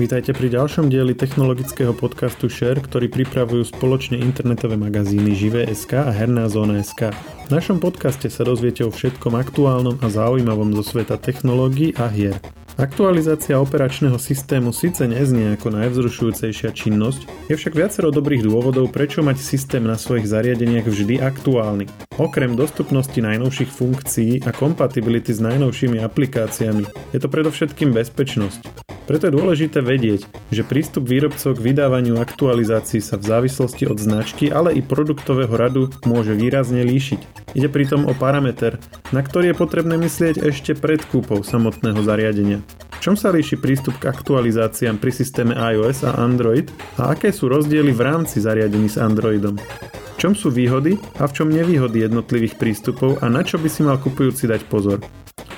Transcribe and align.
Vítajte 0.00 0.32
pri 0.32 0.48
ďalšom 0.48 0.88
dieli 0.88 1.12
technologického 1.12 1.92
podcastu 1.92 2.48
Share, 2.48 2.80
ktorý 2.80 3.12
pripravujú 3.12 3.76
spoločne 3.76 4.16
internetové 4.16 4.80
magazíny 4.80 5.36
Živé.sk 5.36 5.92
a 6.00 6.08
Herná 6.08 6.48
zóna.sk. 6.48 7.12
V 7.12 7.48
našom 7.52 7.76
podcaste 7.76 8.32
sa 8.32 8.40
dozviete 8.40 8.88
o 8.88 8.90
všetkom 8.90 9.36
aktuálnom 9.36 10.00
a 10.00 10.08
zaujímavom 10.08 10.72
zo 10.80 10.96
sveta 10.96 11.20
technológií 11.20 11.92
a 12.00 12.08
hier. 12.08 12.40
Aktualizácia 12.80 13.60
operačného 13.60 14.16
systému 14.16 14.72
síce 14.72 15.04
neznie 15.04 15.52
ako 15.52 15.76
najvzrušujúcejšia 15.76 16.72
činnosť, 16.72 17.28
je 17.52 17.54
však 17.54 17.76
viacero 17.76 18.08
dobrých 18.08 18.48
dôvodov, 18.48 18.88
prečo 18.88 19.20
mať 19.20 19.44
systém 19.44 19.84
na 19.84 20.00
svojich 20.00 20.24
zariadeniach 20.24 20.88
vždy 20.88 21.20
aktuálny. 21.20 21.84
Okrem 22.16 22.56
dostupnosti 22.56 23.20
najnovších 23.20 23.68
funkcií 23.68 24.32
a 24.48 24.56
kompatibility 24.56 25.36
s 25.36 25.44
najnovšími 25.44 26.00
aplikáciami 26.00 27.12
je 27.12 27.18
to 27.20 27.28
predovšetkým 27.28 27.92
bezpečnosť. 27.92 28.92
Preto 29.02 29.28
je 29.28 29.34
dôležité 29.34 29.82
vedieť, 29.82 30.24
že 30.54 30.62
prístup 30.62 31.10
výrobcov 31.10 31.58
k 31.58 31.64
vydávaniu 31.74 32.22
aktualizácií 32.22 33.02
sa 33.02 33.18
v 33.18 33.26
závislosti 33.28 33.84
od 33.90 33.98
značky, 33.98 34.48
ale 34.48 34.72
i 34.72 34.80
produktového 34.80 35.52
radu 35.52 35.90
môže 36.06 36.32
výrazne 36.38 36.86
líšiť. 36.86 37.52
Ide 37.52 37.68
pritom 37.68 38.06
o 38.08 38.14
parameter, 38.14 38.78
na 39.10 39.20
ktorý 39.20 39.52
je 39.52 39.60
potrebné 39.60 39.98
myslieť 39.98 40.46
ešte 40.46 40.72
pred 40.78 41.02
kúpou 41.02 41.42
samotného 41.42 42.00
zariadenia. 42.00 42.62
Čom 43.02 43.18
sa 43.18 43.34
líši 43.34 43.58
prístup 43.58 43.98
k 43.98 44.14
aktualizáciám 44.14 44.94
pri 44.94 45.10
systéme 45.10 45.58
iOS 45.58 46.06
a 46.06 46.22
Android 46.22 46.70
a 47.02 47.10
aké 47.10 47.34
sú 47.34 47.50
rozdiely 47.50 47.90
v 47.90 47.98
rámci 47.98 48.38
zariadení 48.38 48.86
s 48.86 48.94
Androidom? 48.94 49.58
V 49.58 50.16
čom 50.22 50.38
sú 50.38 50.54
výhody 50.54 50.94
a 51.18 51.26
v 51.26 51.34
čom 51.34 51.50
nevýhody 51.50 52.06
jednotlivých 52.06 52.62
prístupov 52.62 53.18
a 53.18 53.26
na 53.26 53.42
čo 53.42 53.58
by 53.58 53.66
si 53.66 53.82
mal 53.82 53.98
kupujúci 53.98 54.46
dať 54.46 54.70
pozor? 54.70 55.02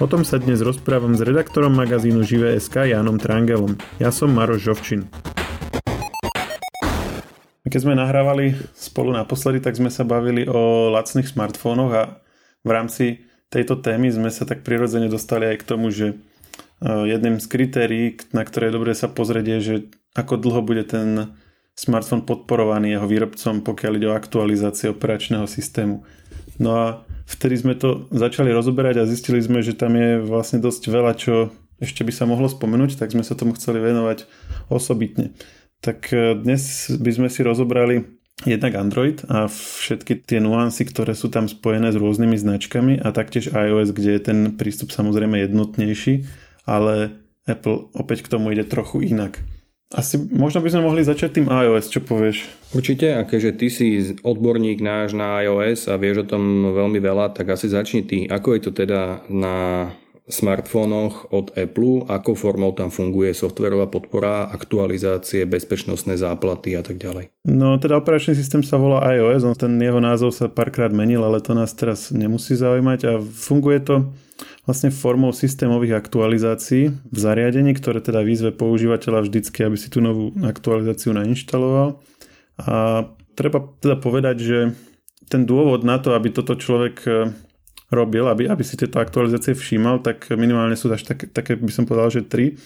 O 0.01 0.09
tom 0.09 0.25
sa 0.25 0.41
dnes 0.41 0.65
rozprávam 0.65 1.12
s 1.12 1.20
redaktorom 1.20 1.77
magazínu 1.77 2.25
Živé.sk 2.25 2.89
Jánom 2.89 3.20
Trangelom. 3.20 3.77
Ja 4.00 4.09
som 4.09 4.33
Maroš 4.33 4.65
Žovčin. 4.65 5.05
Keď 7.69 7.77
sme 7.77 7.92
nahrávali 7.92 8.56
spolu 8.72 9.12
naposledy, 9.12 9.61
tak 9.61 9.77
sme 9.77 9.92
sa 9.92 10.09
bavili 10.09 10.48
o 10.48 10.89
lacných 10.97 11.28
smartfónoch 11.28 11.92
a 11.92 12.25
v 12.65 12.70
rámci 12.72 13.20
tejto 13.53 13.84
témy 13.84 14.09
sme 14.09 14.33
sa 14.33 14.48
tak 14.48 14.65
prirodzene 14.65 15.12
dostali 15.12 15.45
aj 15.45 15.61
k 15.61 15.69
tomu, 15.69 15.92
že 15.92 16.17
jedným 16.85 17.41
z 17.41 17.47
kritérií, 17.49 18.07
na 18.37 18.45
ktoré 18.45 18.69
je 18.69 18.77
dobré 18.77 18.93
sa 18.93 19.09
pozrieť, 19.09 19.47
je, 19.57 19.59
že 19.61 19.75
ako 20.13 20.37
dlho 20.37 20.61
bude 20.61 20.85
ten 20.85 21.33
smartfón 21.75 22.23
podporovaný 22.23 22.95
jeho 22.95 23.07
výrobcom, 23.09 23.65
pokiaľ 23.67 23.93
ide 23.99 24.09
o 24.13 24.15
aktualizáciu 24.15 24.95
operačného 24.95 25.49
systému. 25.51 26.07
No 26.62 26.71
a 26.71 26.85
vtedy 27.27 27.59
sme 27.59 27.75
to 27.75 28.07
začali 28.15 28.55
rozoberať 28.55 29.03
a 29.03 29.11
zistili 29.11 29.43
sme, 29.43 29.59
že 29.65 29.75
tam 29.75 29.99
je 29.99 30.23
vlastne 30.23 30.62
dosť 30.62 30.83
veľa, 30.87 31.12
čo 31.19 31.51
ešte 31.83 32.07
by 32.07 32.12
sa 32.15 32.31
mohlo 32.31 32.47
spomenúť, 32.47 32.95
tak 32.95 33.11
sme 33.11 33.27
sa 33.27 33.35
tomu 33.35 33.59
chceli 33.59 33.83
venovať 33.83 34.31
osobitne. 34.71 35.35
Tak 35.83 36.15
e, 36.15 36.39
dnes 36.39 36.95
by 36.95 37.11
sme 37.11 37.29
si 37.29 37.43
rozobrali 37.43 38.07
jednak 38.47 38.79
Android 38.79 39.23
a 39.27 39.51
všetky 39.51 40.27
tie 40.27 40.39
nuancy, 40.39 40.87
ktoré 40.87 41.19
sú 41.19 41.31
tam 41.31 41.51
spojené 41.51 41.91
s 41.91 41.99
rôznymi 41.99 42.39
značkami 42.39 42.93
a 43.03 43.11
taktiež 43.11 43.51
iOS, 43.51 43.91
kde 43.91 44.11
je 44.15 44.23
ten 44.23 44.39
prístup 44.55 44.95
samozrejme 44.95 45.43
jednotnejší, 45.43 46.27
ale 46.65 47.25
Apple 47.45 47.93
opäť 47.93 48.25
k 48.25 48.33
tomu 48.33 48.53
ide 48.53 48.65
trochu 48.65 49.05
inak. 49.05 49.41
Asi 49.95 50.19
možno 50.19 50.59
by 50.59 50.75
sme 50.75 50.83
mohli 50.91 51.06
začať 51.06 51.39
tým 51.39 51.47
iOS, 51.47 51.87
čo 51.87 52.03
povieš? 52.03 52.51
Určite, 52.75 53.15
a 53.15 53.23
keďže 53.23 53.53
ty 53.55 53.67
si 53.71 53.87
odborník 54.27 54.83
náš 54.83 55.15
na 55.15 55.39
iOS 55.47 55.87
a 55.87 55.95
vieš 55.95 56.27
o 56.27 56.29
tom 56.34 56.75
veľmi 56.75 56.98
veľa, 56.98 57.31
tak 57.31 57.55
asi 57.55 57.71
začni 57.71 58.03
ty. 58.03 58.27
Ako 58.27 58.59
je 58.59 58.61
to 58.65 58.71
teda 58.75 59.23
na 59.31 59.89
smartfónoch 60.25 61.37
od 61.37 61.53
Apple, 61.53 62.09
ako 62.09 62.33
formou 62.33 62.73
tam 62.73 62.89
funguje 62.89 63.37
softverová 63.37 63.93
podpora, 63.93 64.49
aktualizácie, 64.49 65.44
bezpečnostné 65.44 66.17
záplaty 66.17 66.72
a 66.75 66.83
tak 66.83 66.97
ďalej. 66.97 67.28
No 67.44 67.77
teda 67.77 68.00
operačný 68.00 68.33
systém 68.33 68.65
sa 68.65 68.81
volá 68.81 69.05
iOS, 69.12 69.44
on 69.44 69.53
ten 69.53 69.77
jeho 69.77 70.00
názov 70.00 70.33
sa 70.33 70.49
párkrát 70.49 70.88
menil, 70.88 71.21
ale 71.21 71.44
to 71.44 71.53
nás 71.53 71.77
teraz 71.77 72.09
nemusí 72.09 72.56
zaujímať 72.56 73.00
a 73.05 73.12
funguje 73.21 73.84
to 73.84 73.94
vlastne 74.64 74.88
formou 74.88 75.32
systémových 75.32 76.00
aktualizácií 76.00 76.88
v 76.88 77.19
zariadení, 77.19 77.76
ktoré 77.76 78.00
teda 78.00 78.25
výzve 78.25 78.48
používateľa 78.52 79.28
vždycky, 79.28 79.60
aby 79.64 79.76
si 79.76 79.92
tú 79.92 80.00
novú 80.00 80.32
aktualizáciu 80.41 81.12
nainštaloval. 81.12 82.00
A 82.64 83.06
treba 83.36 83.58
teda 83.84 84.00
povedať, 84.00 84.36
že 84.41 84.58
ten 85.28 85.44
dôvod 85.44 85.84
na 85.84 86.00
to, 86.00 86.16
aby 86.16 86.32
toto 86.32 86.56
človek 86.56 86.97
e, 87.04 87.10
robil, 87.92 88.25
aby, 88.28 88.48
aby 88.48 88.64
si 88.64 88.80
tieto 88.80 89.00
aktualizácie 89.00 89.52
všímal, 89.52 90.00
tak 90.00 90.32
minimálne 90.32 90.76
sú 90.76 90.88
až 90.92 91.04
také, 91.04 91.28
také 91.28 91.60
by 91.60 91.72
som 91.72 91.84
povedal, 91.84 92.12
že 92.12 92.25
tri. 92.25 92.56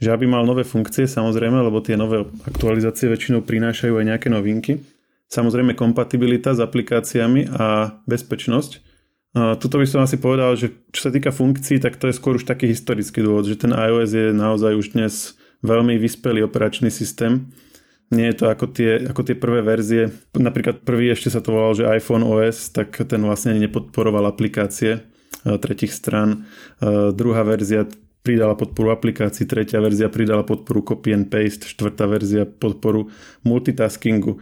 Že 0.00 0.16
aby 0.16 0.24
mal 0.24 0.48
nové 0.48 0.64
funkcie, 0.64 1.04
samozrejme, 1.04 1.60
lebo 1.60 1.84
tie 1.84 1.92
nové 1.92 2.24
aktualizácie 2.48 3.10
väčšinou 3.12 3.44
prinášajú 3.44 4.00
aj 4.00 4.08
nejaké 4.08 4.28
novinky. 4.32 4.80
Samozrejme 5.28 5.76
kompatibilita 5.76 6.56
s 6.56 6.60
aplikáciami 6.64 7.52
a 7.52 8.00
bezpečnosť 8.08 8.89
Tuto 9.30 9.78
by 9.78 9.86
som 9.86 10.02
asi 10.02 10.18
povedal, 10.18 10.58
že 10.58 10.74
čo 10.90 11.06
sa 11.06 11.14
týka 11.14 11.30
funkcií, 11.30 11.78
tak 11.78 11.94
to 12.02 12.10
je 12.10 12.18
skôr 12.18 12.34
už 12.34 12.50
taký 12.50 12.66
historický 12.66 13.22
dôvod, 13.22 13.46
že 13.46 13.62
ten 13.62 13.70
iOS 13.70 14.10
je 14.10 14.26
naozaj 14.34 14.74
už 14.74 14.86
dnes 14.98 15.38
veľmi 15.62 15.94
vyspelý 16.02 16.42
operačný 16.50 16.90
systém. 16.90 17.54
Nie 18.10 18.34
je 18.34 18.42
to 18.42 18.50
ako 18.50 18.66
tie, 18.74 19.06
ako 19.06 19.22
tie 19.22 19.38
prvé 19.38 19.62
verzie. 19.62 20.10
Napríklad 20.34 20.82
prvý 20.82 21.14
ešte 21.14 21.30
sa 21.30 21.38
to 21.38 21.54
volal, 21.54 21.78
že 21.78 21.86
iPhone 21.86 22.26
OS, 22.26 22.74
tak 22.74 22.90
ten 23.06 23.22
vlastne 23.22 23.54
nepodporoval 23.54 24.26
aplikácie 24.26 24.98
e, 24.98 25.00
tretich 25.62 25.94
stran. 25.94 26.42
E, 26.82 27.14
druhá 27.14 27.46
verzia 27.46 27.86
pridala 28.26 28.58
podporu 28.58 28.90
aplikácií, 28.90 29.46
tretia 29.46 29.78
verzia 29.78 30.10
pridala 30.10 30.42
podporu 30.42 30.82
copy 30.82 31.14
and 31.14 31.30
paste, 31.30 31.70
štvrtá 31.70 32.10
verzia 32.10 32.50
podporu 32.50 33.14
multitaskingu 33.46 34.34
e, 34.34 34.38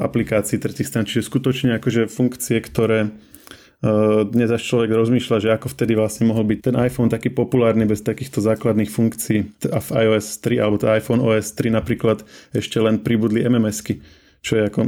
aplikácií 0.00 0.56
tretich 0.56 0.88
stran. 0.88 1.04
Čiže 1.04 1.28
skutočne 1.28 1.76
akože 1.76 2.08
funkcie, 2.08 2.56
ktoré 2.64 3.12
Eh, 3.12 3.35
dnes 4.32 4.50
až 4.50 4.62
človek 4.62 4.90
rozmýšľa, 4.90 5.36
že 5.42 5.54
ako 5.54 5.70
vtedy 5.70 5.94
vlastne 5.94 6.26
mohol 6.26 6.42
byť 6.48 6.58
ten 6.70 6.76
iPhone 6.76 7.12
taký 7.12 7.30
populárny 7.30 7.86
bez 7.86 8.02
takýchto 8.02 8.42
základných 8.42 8.90
funkcií 8.90 9.68
a 9.70 9.78
v 9.78 9.88
iOS 9.94 10.42
3 10.42 10.62
alebo 10.62 10.76
to 10.80 10.90
iPhone 10.90 11.22
OS 11.22 11.54
3 11.54 11.70
napríklad 11.70 12.26
ešte 12.50 12.82
len 12.82 12.98
pribudli 12.98 13.46
MMSky, 13.46 14.02
čo 14.42 14.58
je 14.58 14.62
ako 14.66 14.80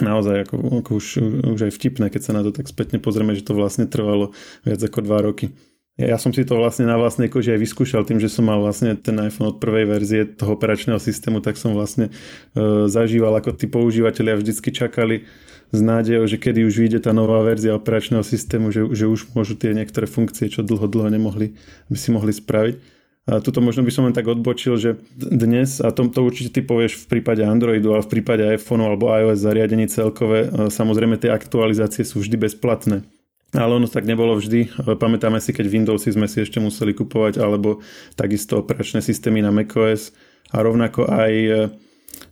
naozaj 0.00 0.48
ako, 0.48 0.56
ako 0.80 0.90
už, 0.96 1.06
už 1.52 1.60
aj 1.68 1.72
vtipné, 1.76 2.08
keď 2.08 2.22
sa 2.24 2.32
na 2.32 2.40
to 2.40 2.54
tak 2.54 2.64
spätne 2.64 2.96
pozrieme, 2.96 3.36
že 3.36 3.44
to 3.44 3.52
vlastne 3.52 3.84
trvalo 3.84 4.32
viac 4.64 4.80
ako 4.80 5.04
2 5.04 5.28
roky. 5.28 5.52
Ja 6.00 6.16
som 6.16 6.32
si 6.32 6.40
to 6.48 6.56
vlastne 6.56 6.88
na 6.88 6.96
vlastnej 6.96 7.28
koži 7.28 7.52
aj 7.52 7.60
vyskúšal 7.60 8.08
tým, 8.08 8.16
že 8.16 8.32
som 8.32 8.48
mal 8.48 8.56
vlastne 8.64 8.96
ten 8.96 9.12
iPhone 9.20 9.52
od 9.52 9.60
prvej 9.60 9.84
verzie 9.84 10.24
toho 10.24 10.56
operačného 10.56 10.96
systému, 10.96 11.44
tak 11.44 11.60
som 11.60 11.76
vlastne 11.76 12.08
e, 12.08 12.88
zažíval, 12.88 13.36
ako 13.36 13.52
tí 13.52 13.68
používateľia 13.68 14.40
vždycky 14.40 14.72
čakali 14.72 15.28
s 15.72 15.80
nádejou, 15.80 16.28
že 16.28 16.36
kedy 16.36 16.68
už 16.68 16.74
vyjde 16.76 16.98
tá 17.08 17.16
nová 17.16 17.40
verzia 17.40 17.72
operačného 17.72 18.20
systému, 18.20 18.68
že, 18.68 18.84
že 18.92 19.08
už 19.08 19.32
môžu 19.32 19.56
tie 19.56 19.72
niektoré 19.72 20.04
funkcie, 20.04 20.52
čo 20.52 20.60
dlho, 20.60 20.84
dlho 20.84 21.08
nemohli, 21.08 21.56
by 21.88 21.96
si 21.96 22.12
mohli 22.12 22.30
spraviť. 22.30 22.76
A 23.22 23.38
tuto 23.38 23.62
možno 23.62 23.86
by 23.86 23.92
som 23.94 24.04
len 24.04 24.12
tak 24.12 24.26
odbočil, 24.26 24.74
že 24.76 24.98
dnes, 25.14 25.78
a 25.78 25.94
to, 25.94 26.10
to 26.10 26.26
určite 26.26 26.58
ty 26.58 26.60
povieš 26.60 27.06
v 27.06 27.18
prípade 27.18 27.46
Androidu, 27.46 27.94
ale 27.94 28.02
v 28.02 28.18
prípade 28.18 28.42
iPhone 28.42 28.82
alebo 28.82 29.14
iOS 29.14 29.46
zariadení 29.46 29.86
celkové, 29.86 30.50
e, 30.50 30.68
samozrejme 30.74 31.22
tie 31.22 31.30
aktualizácie 31.30 32.02
sú 32.02 32.18
vždy 32.18 32.50
bezplatné. 32.50 33.06
Ale 33.54 33.78
ono 33.78 33.86
tak 33.86 34.10
nebolo 34.10 34.34
vždy. 34.34 34.60
E, 34.66 34.98
pamätáme 34.98 35.38
si, 35.38 35.54
keď 35.54 35.70
Windowsy 35.70 36.18
sme 36.18 36.26
si 36.26 36.42
ešte 36.42 36.58
museli 36.58 36.98
kupovať, 36.98 37.38
alebo 37.38 37.78
takisto 38.18 38.58
operačné 38.58 38.98
systémy 38.98 39.38
na 39.38 39.54
macOS 39.54 40.10
a 40.50 40.58
rovnako 40.58 41.06
aj 41.06 41.32
e, 41.32 41.52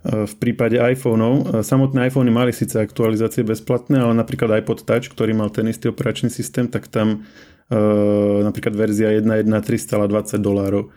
v 0.00 0.34
prípade 0.40 0.80
iPhoneov. 0.80 1.60
Samotné 1.60 2.08
iPhony 2.08 2.32
mali 2.32 2.56
síce 2.56 2.80
aktualizácie 2.80 3.44
bezplatné, 3.44 4.00
ale 4.00 4.16
napríklad 4.16 4.64
iPod 4.64 4.88
Touch, 4.88 5.12
ktorý 5.12 5.36
mal 5.36 5.52
ten 5.52 5.68
istý 5.68 5.92
operačný 5.92 6.32
systém, 6.32 6.72
tak 6.72 6.88
tam 6.88 7.28
e, 7.68 7.78
napríklad 8.40 8.72
verzia 8.72 9.12
1.1.3 9.12 9.76
stala 9.76 10.08
20 10.08 10.40
dolárov. 10.40 10.88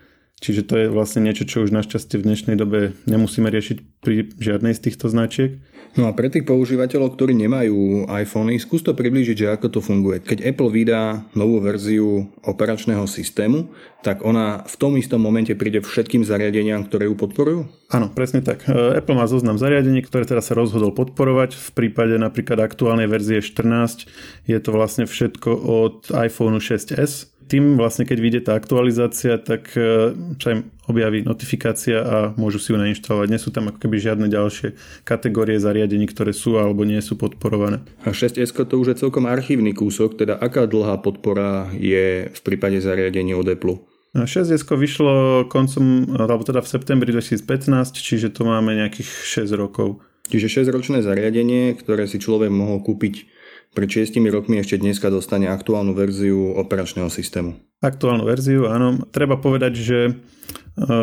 Čiže 0.43 0.67
to 0.67 0.75
je 0.75 0.87
vlastne 0.91 1.23
niečo, 1.23 1.47
čo 1.47 1.63
už 1.63 1.71
našťastie 1.71 2.19
v 2.19 2.27
dnešnej 2.27 2.59
dobe 2.59 2.91
nemusíme 3.07 3.47
riešiť 3.47 4.03
pri 4.03 4.27
žiadnej 4.35 4.75
z 4.75 4.83
týchto 4.91 5.07
značiek. 5.07 5.63
No 5.95 6.09
a 6.09 6.11
pre 6.11 6.27
tých 6.27 6.43
používateľov, 6.43 7.15
ktorí 7.15 7.31
nemajú 7.37 8.11
iPhony, 8.11 8.59
skús 8.59 8.83
to 8.83 8.91
približiť, 8.91 9.37
že 9.39 9.53
ako 9.55 9.67
to 9.71 9.79
funguje. 9.79 10.19
Keď 10.19 10.43
Apple 10.43 10.73
vydá 10.73 11.23
novú 11.37 11.63
verziu 11.63 12.27
operačného 12.43 13.07
systému, 13.07 13.71
tak 14.03 14.25
ona 14.25 14.67
v 14.67 14.75
tom 14.75 14.99
istom 14.99 15.23
momente 15.23 15.55
príde 15.55 15.79
všetkým 15.79 16.27
zariadeniam, 16.27 16.83
ktoré 16.83 17.07
ju 17.07 17.15
podporujú? 17.15 17.59
Áno, 17.93 18.11
presne 18.11 18.43
tak. 18.43 18.67
E, 18.67 18.99
Apple 18.99 19.15
má 19.15 19.29
zoznam 19.29 19.55
zariadení, 19.61 20.03
ktoré 20.03 20.27
teda 20.27 20.43
sa 20.43 20.57
rozhodol 20.57 20.91
podporovať. 20.91 21.55
V 21.55 21.69
prípade 21.71 22.19
napríklad 22.19 22.59
aktuálnej 22.59 23.07
verzie 23.07 23.39
14 23.39 24.09
je 24.49 24.57
to 24.59 24.69
vlastne 24.75 25.07
všetko 25.07 25.49
od 25.55 26.09
iPhone 26.11 26.57
6s 26.57 27.32
tým 27.47 27.75
vlastne, 27.75 28.07
keď 28.07 28.17
vyjde 28.19 28.41
tá 28.47 28.53
aktualizácia, 28.55 29.39
tak 29.39 29.71
e, 29.75 30.15
sa 30.39 30.49
im 30.55 30.69
objaví 30.87 31.23
notifikácia 31.23 32.03
a 32.03 32.17
môžu 32.35 32.59
si 32.59 32.71
ju 32.71 32.77
nainštalovať. 32.79 33.27
Nie 33.31 33.39
sú 33.39 33.49
tam 33.51 33.71
ako 33.71 33.79
keby 33.79 33.95
žiadne 33.99 34.27
ďalšie 34.27 34.75
kategórie 35.07 35.59
zariadení, 35.59 36.07
ktoré 36.09 36.35
sú 36.35 36.59
alebo 36.59 36.83
nie 36.83 36.99
sú 36.99 37.15
podporované. 37.15 37.83
A 38.03 38.11
6S 38.11 38.51
to 38.51 38.75
už 38.75 38.95
je 38.95 39.01
celkom 39.07 39.27
archívny 39.27 39.71
kúsok, 39.71 40.19
teda 40.19 40.35
aká 40.35 40.67
dlhá 40.67 40.99
podpora 40.99 41.71
je 41.75 42.27
v 42.31 42.41
prípade 42.43 42.79
zariadení 42.83 43.31
od 43.35 43.47
Apple? 43.47 43.79
6S 44.13 44.69
vyšlo 44.69 45.45
koncom, 45.49 46.13
alebo 46.21 46.45
teda 46.45 46.61
v 46.61 46.69
septembri 46.69 47.09
2015, 47.09 47.97
čiže 47.97 48.29
to 48.29 48.45
máme 48.45 48.77
nejakých 48.77 49.09
6 49.49 49.57
rokov. 49.57 50.05
Čiže 50.29 50.63
6-ročné 50.63 51.01
zariadenie, 51.01 51.73
ktoré 51.75 52.05
si 52.05 52.21
človek 52.21 52.53
mohol 52.53 52.79
kúpiť 52.85 53.25
pred 53.73 53.89
6 53.89 54.13
rokmi 54.29 54.61
ešte 54.61 54.77
dneska 54.77 55.09
dostane 55.09 55.49
aktuálnu 55.49 55.97
verziu 55.97 56.53
operačného 56.53 57.09
systému. 57.09 57.57
Aktuálnu 57.81 58.23
verziu, 58.23 58.69
áno. 58.69 59.01
Treba 59.09 59.35
povedať, 59.35 59.73
že 59.75 59.99
e, 60.07 60.11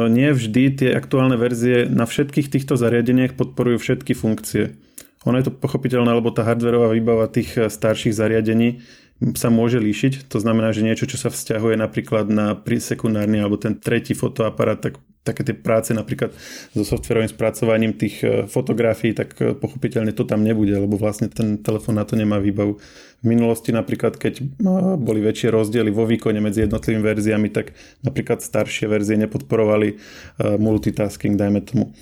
nie 0.08 0.30
vždy 0.30 0.62
tie 0.78 0.90
aktuálne 0.94 1.34
verzie 1.34 1.90
na 1.90 2.06
všetkých 2.06 2.48
týchto 2.48 2.78
zariadeniach 2.78 3.34
podporujú 3.34 3.82
všetky 3.82 4.14
funkcie. 4.14 4.78
Ono 5.28 5.36
je 5.36 5.50
to 5.50 5.52
pochopiteľné, 5.52 6.16
lebo 6.16 6.32
tá 6.32 6.46
hardwareová 6.46 6.94
výbava 6.94 7.26
tých 7.28 7.58
e, 7.58 7.60
starších 7.68 8.16
zariadení 8.16 8.80
sa 9.36 9.52
môže 9.52 9.76
líšiť. 9.76 10.32
To 10.32 10.40
znamená, 10.40 10.72
že 10.72 10.80
niečo, 10.80 11.04
čo 11.04 11.20
sa 11.20 11.28
vzťahuje 11.28 11.76
napríklad 11.76 12.32
na 12.32 12.56
sekundárny 12.56 13.36
alebo 13.36 13.60
ten 13.60 13.76
tretí 13.76 14.16
fotoaparát, 14.16 14.80
tak 14.80 14.96
také 15.20 15.44
tie 15.44 15.52
práce 15.52 15.92
napríklad 15.92 16.32
so 16.72 16.84
softverovým 16.84 17.28
spracovaním 17.28 17.92
tých 17.92 18.24
e, 18.24 18.28
fotografií, 18.48 19.12
tak 19.12 19.36
e, 19.36 19.52
pochopiteľne 19.52 20.16
to 20.16 20.24
tam 20.24 20.40
nebude, 20.40 20.72
lebo 20.72 20.96
vlastne 20.96 21.28
ten 21.28 21.60
telefón 21.60 22.00
na 22.00 22.08
to 22.08 22.16
nemá 22.16 22.40
výbavu. 22.40 22.80
V 23.20 23.26
minulosti 23.28 23.68
napríklad, 23.68 24.16
keď 24.16 24.40
boli 24.96 25.20
väčšie 25.20 25.52
rozdiely 25.52 25.92
vo 25.92 26.08
výkone 26.08 26.40
medzi 26.40 26.64
jednotlivými 26.64 27.04
verziami, 27.04 27.52
tak 27.52 27.76
napríklad 28.00 28.40
staršie 28.40 28.88
verzie 28.88 29.20
nepodporovali 29.20 29.88
e, 29.92 29.96
multitasking, 30.56 31.36
dajme 31.36 31.60
tomu. 31.68 31.92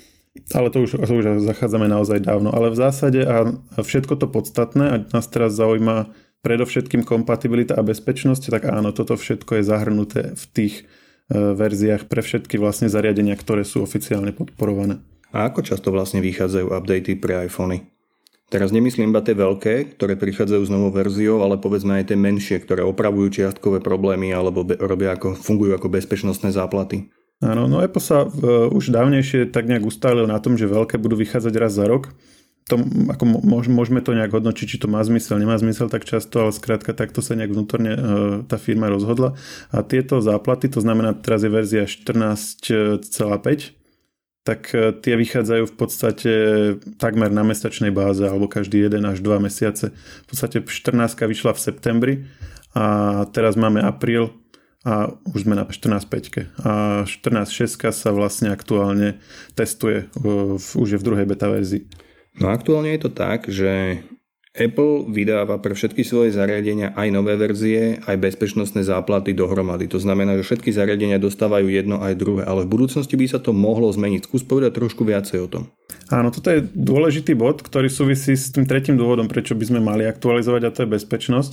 Ale 0.54 0.70
to 0.70 0.86
už, 0.86 1.02
to 1.02 1.12
už 1.18 1.42
zachádzame 1.42 1.90
naozaj 1.90 2.22
dávno. 2.22 2.54
Ale 2.54 2.70
v 2.70 2.78
zásade 2.78 3.26
a 3.26 3.58
všetko 3.82 4.14
to 4.14 4.30
podstatné 4.30 4.84
a 4.86 4.96
nás 5.10 5.26
teraz 5.26 5.58
zaujíma 5.58 6.14
predovšetkým 6.46 7.02
kompatibilita 7.02 7.74
a 7.74 7.82
bezpečnosť, 7.82 8.54
tak 8.54 8.70
áno, 8.70 8.94
toto 8.94 9.18
všetko 9.18 9.58
je 9.58 9.62
zahrnuté 9.66 10.20
v 10.38 10.44
tých 10.54 10.74
e, 10.86 10.97
verziách 11.32 12.08
pre 12.08 12.24
všetky 12.24 12.56
vlastne 12.56 12.88
zariadenia, 12.88 13.36
ktoré 13.36 13.62
sú 13.64 13.84
oficiálne 13.84 14.32
podporované. 14.32 15.00
A 15.28 15.48
ako 15.52 15.60
často 15.60 15.92
vlastne 15.92 16.24
vychádzajú 16.24 16.72
updaty 16.72 17.20
pre 17.20 17.44
iPhony? 17.44 17.84
Teraz 18.48 18.72
nemyslím 18.72 19.12
iba 19.12 19.20
tie 19.20 19.36
veľké, 19.36 20.00
ktoré 20.00 20.16
prichádzajú 20.16 20.62
s 20.64 20.72
novou 20.72 20.88
verziou, 20.88 21.44
ale 21.44 21.60
povedzme 21.60 22.00
aj 22.00 22.08
tie 22.08 22.16
menšie, 22.16 22.64
ktoré 22.64 22.80
opravujú 22.80 23.28
čiastkové 23.28 23.84
problémy 23.84 24.32
alebo 24.32 24.64
be- 24.64 24.80
robia 24.80 25.12
ako, 25.12 25.36
fungujú 25.36 25.76
ako 25.76 25.92
bezpečnostné 25.92 26.56
záplaty. 26.56 27.12
Áno, 27.44 27.68
no 27.68 27.84
Apple 27.84 28.00
sa 28.00 28.24
uh, 28.24 28.72
už 28.72 28.88
dávnejšie 28.88 29.52
tak 29.52 29.68
nejak 29.68 29.84
ustálil 29.84 30.24
na 30.24 30.40
tom, 30.40 30.56
že 30.56 30.64
veľké 30.64 30.96
budú 30.96 31.20
vychádzať 31.20 31.54
raz 31.60 31.76
za 31.76 31.84
rok 31.84 32.08
to, 32.68 32.76
ako 33.08 33.24
môžeme 33.64 34.04
to 34.04 34.12
nejak 34.12 34.28
hodnočiť, 34.28 34.76
či 34.76 34.78
to 34.78 34.92
má 34.92 35.00
zmysel, 35.00 35.40
nemá 35.40 35.56
zmysel 35.56 35.88
tak 35.88 36.04
často, 36.04 36.44
ale 36.44 36.52
skrátka 36.52 36.92
takto 36.92 37.24
sa 37.24 37.32
nejak 37.32 37.56
vnútorne 37.56 37.92
e, 37.96 38.00
tá 38.44 38.60
firma 38.60 38.92
rozhodla. 38.92 39.32
A 39.72 39.80
tieto 39.80 40.20
záplaty, 40.20 40.68
to 40.68 40.84
znamená, 40.84 41.16
teraz 41.16 41.40
je 41.42 41.50
verzia 41.50 41.88
14,5, 41.88 43.72
tak 44.44 44.68
e, 44.76 44.92
tie 45.00 45.16
vychádzajú 45.16 45.64
v 45.64 45.74
podstate 45.80 46.32
takmer 47.00 47.32
na 47.32 47.40
mesačnej 47.40 47.88
báze, 47.88 48.20
alebo 48.20 48.52
každý 48.52 48.84
jeden 48.84 49.08
až 49.08 49.24
dva 49.24 49.40
mesiace. 49.40 49.96
V 50.24 50.26
podstate 50.28 50.60
14 50.60 51.24
vyšla 51.24 51.56
v 51.56 51.60
septembri 51.64 52.14
a 52.76 53.24
teraz 53.32 53.56
máme 53.56 53.80
apríl 53.80 54.36
a 54.84 55.12
už 55.24 55.48
sme 55.48 55.56
na 55.56 55.64
14.5. 55.64 56.64
A 56.64 57.04
14.6 57.08 57.96
sa 57.96 58.10
vlastne 58.12 58.52
aktuálne 58.52 59.16
testuje, 59.56 60.06
už 60.76 60.88
je 60.94 61.00
v 61.00 61.06
druhej 61.06 61.24
beta 61.24 61.48
verzii. 61.48 62.07
No 62.38 62.54
aktuálne 62.54 62.94
je 62.94 63.02
to 63.02 63.10
tak, 63.10 63.50
že 63.50 64.02
Apple 64.58 65.06
vydáva 65.06 65.62
pre 65.62 65.74
všetky 65.74 66.02
svoje 66.02 66.34
zariadenia 66.34 66.90
aj 66.98 67.08
nové 67.14 67.38
verzie, 67.38 68.02
aj 68.02 68.18
bezpečnostné 68.18 68.82
záplaty 68.82 69.30
dohromady. 69.30 69.86
To 69.90 70.02
znamená, 70.02 70.34
že 70.38 70.46
všetky 70.46 70.74
zariadenia 70.74 71.22
dostávajú 71.22 71.70
jedno 71.70 72.02
aj 72.02 72.18
druhé, 72.18 72.42
ale 72.42 72.66
v 72.66 72.74
budúcnosti 72.74 73.14
by 73.14 73.26
sa 73.30 73.38
to 73.38 73.54
mohlo 73.54 73.86
zmeniť. 73.90 74.26
Skús 74.26 74.42
povedať 74.42 74.74
trošku 74.74 75.06
viacej 75.06 75.38
o 75.46 75.48
tom. 75.48 75.62
Áno, 76.10 76.34
toto 76.34 76.50
je 76.50 76.66
dôležitý 76.74 77.38
bod, 77.38 77.62
ktorý 77.62 77.86
súvisí 77.86 78.34
s 78.34 78.50
tým 78.50 78.66
tretím 78.66 78.98
dôvodom, 78.98 79.30
prečo 79.30 79.54
by 79.54 79.64
sme 79.68 79.80
mali 79.82 80.06
aktualizovať 80.10 80.62
a 80.66 80.74
to 80.74 80.82
je 80.82 80.94
bezpečnosť. 80.94 81.52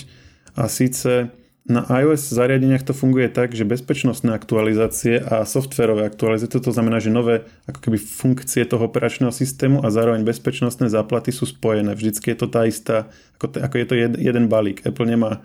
A 0.58 0.66
síce 0.66 1.30
na 1.66 1.82
iOS 1.90 2.30
zariadeniach 2.30 2.86
to 2.86 2.94
funguje 2.94 3.26
tak, 3.26 3.58
že 3.58 3.66
bezpečnostné 3.66 4.30
aktualizácie 4.38 5.18
a 5.18 5.50
softverové 5.50 6.06
aktualizácie, 6.06 6.62
to 6.62 6.70
znamená, 6.70 7.02
že 7.02 7.10
nové 7.10 7.50
ako 7.66 7.90
keby 7.90 7.98
funkcie 7.98 8.70
toho 8.70 8.86
operačného 8.86 9.34
systému 9.34 9.82
a 9.82 9.90
zároveň 9.90 10.22
bezpečnostné 10.22 10.94
záplaty 10.94 11.34
sú 11.34 11.50
spojené. 11.50 11.98
Vždycky 11.98 12.32
je 12.34 12.38
to 12.38 12.48
tá 12.54 12.70
istá, 12.70 13.10
ako, 13.42 13.58
ako 13.58 13.76
je 13.82 13.86
to 13.90 13.96
jed, 13.98 14.14
jeden 14.22 14.46
balík. 14.46 14.86
Apple 14.86 15.10
nemá, 15.10 15.42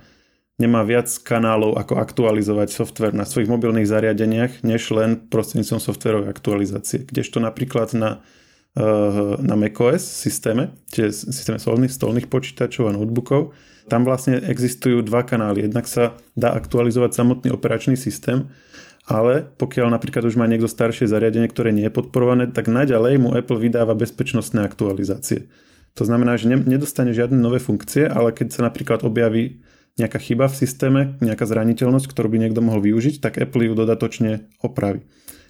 nemá 0.60 0.84
viac 0.84 1.08
kanálov, 1.24 1.80
ako 1.80 1.96
aktualizovať 1.96 2.68
software 2.68 3.16
na 3.16 3.24
svojich 3.24 3.48
mobilných 3.48 3.88
zariadeniach, 3.88 4.60
než 4.60 4.92
len 4.92 5.24
prostredníctvom 5.24 5.80
softverovej 5.80 6.28
aktualizácie. 6.28 7.00
Kdežto 7.00 7.40
napríklad 7.40 7.96
na 7.96 8.20
eh, 8.76 8.84
na 9.40 9.56
macOS 9.56 10.04
systéme, 10.04 10.76
čiže 10.92 11.32
systéme 11.32 11.56
stolných, 11.56 11.96
stolných 11.96 12.28
počítačov 12.28 12.92
a 12.92 12.96
notebookov, 12.96 13.56
tam 13.90 14.06
vlastne 14.06 14.38
existujú 14.38 15.02
dva 15.02 15.26
kanály. 15.26 15.66
Jednak 15.66 15.90
sa 15.90 16.14
dá 16.38 16.54
aktualizovať 16.54 17.10
samotný 17.10 17.50
operačný 17.50 17.98
systém, 17.98 18.46
ale 19.10 19.50
pokiaľ 19.58 19.90
napríklad 19.90 20.22
už 20.22 20.38
má 20.38 20.46
niekto 20.46 20.70
staršie 20.70 21.10
zariadenie, 21.10 21.50
ktoré 21.50 21.74
nie 21.74 21.90
je 21.90 21.96
podporované, 21.98 22.46
tak 22.54 22.70
naďalej 22.70 23.18
mu 23.18 23.34
Apple 23.34 23.58
vydáva 23.58 23.98
bezpečnostné 23.98 24.62
aktualizácie. 24.62 25.50
To 25.98 26.06
znamená, 26.06 26.38
že 26.38 26.46
nedostane 26.46 27.10
žiadne 27.10 27.34
nové 27.34 27.58
funkcie, 27.58 28.06
ale 28.06 28.30
keď 28.30 28.54
sa 28.54 28.60
napríklad 28.62 29.02
objaví 29.02 29.66
nejaká 29.98 30.22
chyba 30.22 30.46
v 30.46 30.54
systéme, 30.54 31.00
nejaká 31.18 31.42
zraniteľnosť, 31.50 32.06
ktorú 32.06 32.30
by 32.30 32.38
niekto 32.46 32.62
mohol 32.62 32.78
využiť, 32.78 33.18
tak 33.18 33.42
Apple 33.42 33.66
ju 33.66 33.74
dodatočne 33.74 34.46
opraví. 34.62 35.02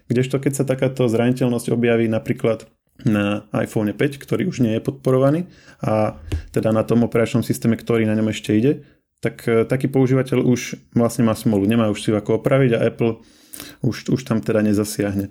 Kdežto 0.08 0.40
keď 0.40 0.52
sa 0.56 0.64
takáto 0.64 1.06
zraniteľnosť 1.06 1.70
objaví 1.70 2.08
napríklad 2.08 2.66
na 3.04 3.48
iPhone 3.56 3.92
5, 3.92 3.98
ktorý 4.20 4.48
už 4.50 4.64
nie 4.64 4.76
je 4.76 4.82
podporovaný 4.84 5.46
a 5.80 6.20
teda 6.52 6.72
na 6.74 6.84
tom 6.84 7.06
operačnom 7.06 7.44
systéme, 7.44 7.76
ktorý 7.76 8.04
na 8.04 8.16
ňom 8.16 8.32
ešte 8.32 8.50
ide, 8.52 8.72
tak 9.20 9.44
e, 9.48 9.68
taký 9.68 9.88
používateľ 9.92 10.44
už 10.44 10.92
vlastne 10.96 11.24
má 11.28 11.36
smolu, 11.36 11.68
nemá 11.68 11.92
už 11.92 12.00
si 12.00 12.08
ako 12.10 12.40
opraviť 12.40 12.70
a 12.76 12.82
Apple 12.88 13.20
už, 13.84 14.12
už 14.12 14.20
tam 14.24 14.40
teda 14.40 14.64
nezasiahne. 14.64 15.28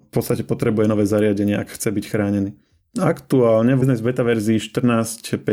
V 0.00 0.10
podstate 0.12 0.44
potrebuje 0.44 0.90
nové 0.90 1.08
zariadenie, 1.08 1.56
ak 1.56 1.72
chce 1.72 1.88
byť 1.94 2.04
chránený. 2.04 2.50
Aktuálne 2.98 3.78
v 3.78 3.86
beta 4.02 4.26
verzii 4.26 4.58
14.5 4.58 5.46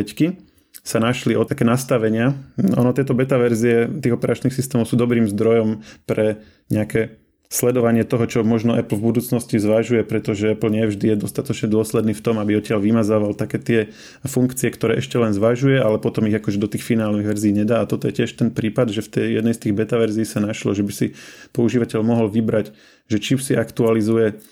sa 0.82 0.98
našli 0.98 1.38
o 1.38 1.46
také 1.46 1.68
nastavenia. 1.68 2.34
Ono 2.58 2.92
tieto 2.96 3.14
beta 3.14 3.38
verzie 3.38 3.86
tých 3.88 4.16
operačných 4.18 4.54
systémov 4.54 4.90
sú 4.90 4.98
dobrým 4.98 5.30
zdrojom 5.30 5.84
pre 6.10 6.42
nejaké 6.72 7.27
sledovanie 7.48 8.04
toho, 8.04 8.28
čo 8.28 8.40
možno 8.44 8.76
Apple 8.76 9.00
v 9.00 9.08
budúcnosti 9.16 9.56
zvažuje, 9.56 10.04
pretože 10.04 10.52
Apple 10.52 10.68
nevždy 10.72 11.16
je 11.16 11.18
dostatočne 11.24 11.72
dôsledný 11.72 12.12
v 12.12 12.24
tom, 12.24 12.36
aby 12.44 12.60
odtiaľ 12.60 12.84
vymazával 12.84 13.40
také 13.40 13.58
tie 13.58 13.80
funkcie, 14.28 14.68
ktoré 14.68 15.00
ešte 15.00 15.16
len 15.16 15.32
zvažuje, 15.32 15.80
ale 15.80 15.96
potom 15.96 16.28
ich 16.28 16.36
akože 16.36 16.60
do 16.60 16.68
tých 16.68 16.84
finálnych 16.84 17.24
verzií 17.24 17.56
nedá. 17.56 17.80
A 17.80 17.90
toto 17.90 18.12
je 18.12 18.20
tiež 18.20 18.36
ten 18.36 18.52
prípad, 18.52 18.92
že 18.92 19.00
v 19.00 19.10
tej 19.10 19.28
jednej 19.40 19.56
z 19.56 19.62
tých 19.64 19.74
beta 19.80 19.96
verzií 19.96 20.28
sa 20.28 20.44
našlo, 20.44 20.76
že 20.76 20.84
by 20.84 20.92
si 20.92 21.08
používateľ 21.56 22.04
mohol 22.04 22.28
vybrať, 22.28 22.76
že 23.08 23.18
či 23.24 23.40
si 23.40 23.56
aktualizuje 23.56 24.44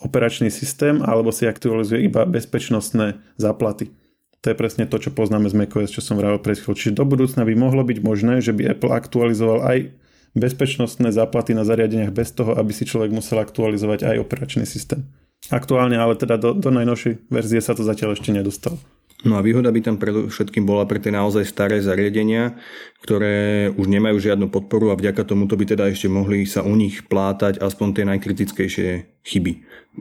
operačný 0.00 0.48
systém, 0.48 1.04
alebo 1.04 1.28
si 1.28 1.44
aktualizuje 1.44 2.08
iba 2.08 2.24
bezpečnostné 2.24 3.20
záplaty. 3.36 3.92
To 4.40 4.48
je 4.48 4.56
presne 4.56 4.88
to, 4.88 4.96
čo 4.96 5.12
poznáme 5.12 5.52
z 5.52 5.56
macOS, 5.60 5.92
čo 5.92 6.00
som 6.00 6.16
vravel 6.16 6.40
pred 6.40 6.56
chvíľou. 6.56 6.72
Čiže 6.72 6.96
do 6.96 7.04
budúcna 7.04 7.44
by 7.44 7.52
mohlo 7.52 7.84
byť 7.84 7.98
možné, 8.00 8.40
že 8.40 8.56
by 8.56 8.72
Apple 8.72 8.96
aktualizoval 8.96 9.60
aj 9.68 9.92
bezpečnostné 10.34 11.10
záplaty 11.10 11.54
na 11.54 11.66
zariadeniach 11.66 12.14
bez 12.14 12.30
toho, 12.30 12.54
aby 12.54 12.70
si 12.70 12.86
človek 12.86 13.10
musel 13.10 13.42
aktualizovať 13.42 14.06
aj 14.06 14.16
operačný 14.22 14.64
systém. 14.66 15.06
Aktuálne, 15.50 15.96
ale 15.96 16.14
teda 16.14 16.36
do, 16.36 16.54
do 16.54 16.70
najnovšej 16.70 17.32
verzie 17.32 17.58
sa 17.64 17.74
to 17.74 17.82
zatiaľ 17.82 18.14
ešte 18.14 18.30
nedostalo. 18.30 18.78
No 19.20 19.36
a 19.36 19.44
výhoda 19.44 19.68
by 19.68 19.84
tam 19.84 19.96
predovšetkým 20.00 20.64
bola 20.64 20.88
pre 20.88 20.96
tie 20.96 21.12
naozaj 21.12 21.44
staré 21.44 21.84
zariadenia, 21.84 22.56
ktoré 23.04 23.68
už 23.68 23.84
nemajú 23.84 24.16
žiadnu 24.16 24.48
podporu 24.48 24.92
a 24.92 24.96
vďaka 24.96 25.28
tomuto 25.28 25.60
by 25.60 25.68
teda 25.68 25.92
ešte 25.92 26.08
mohli 26.08 26.48
sa 26.48 26.64
u 26.64 26.72
nich 26.72 27.04
plátať 27.04 27.60
aspoň 27.60 27.88
tie 27.92 28.04
najkritickejšie 28.08 28.88
chyby 29.20 29.52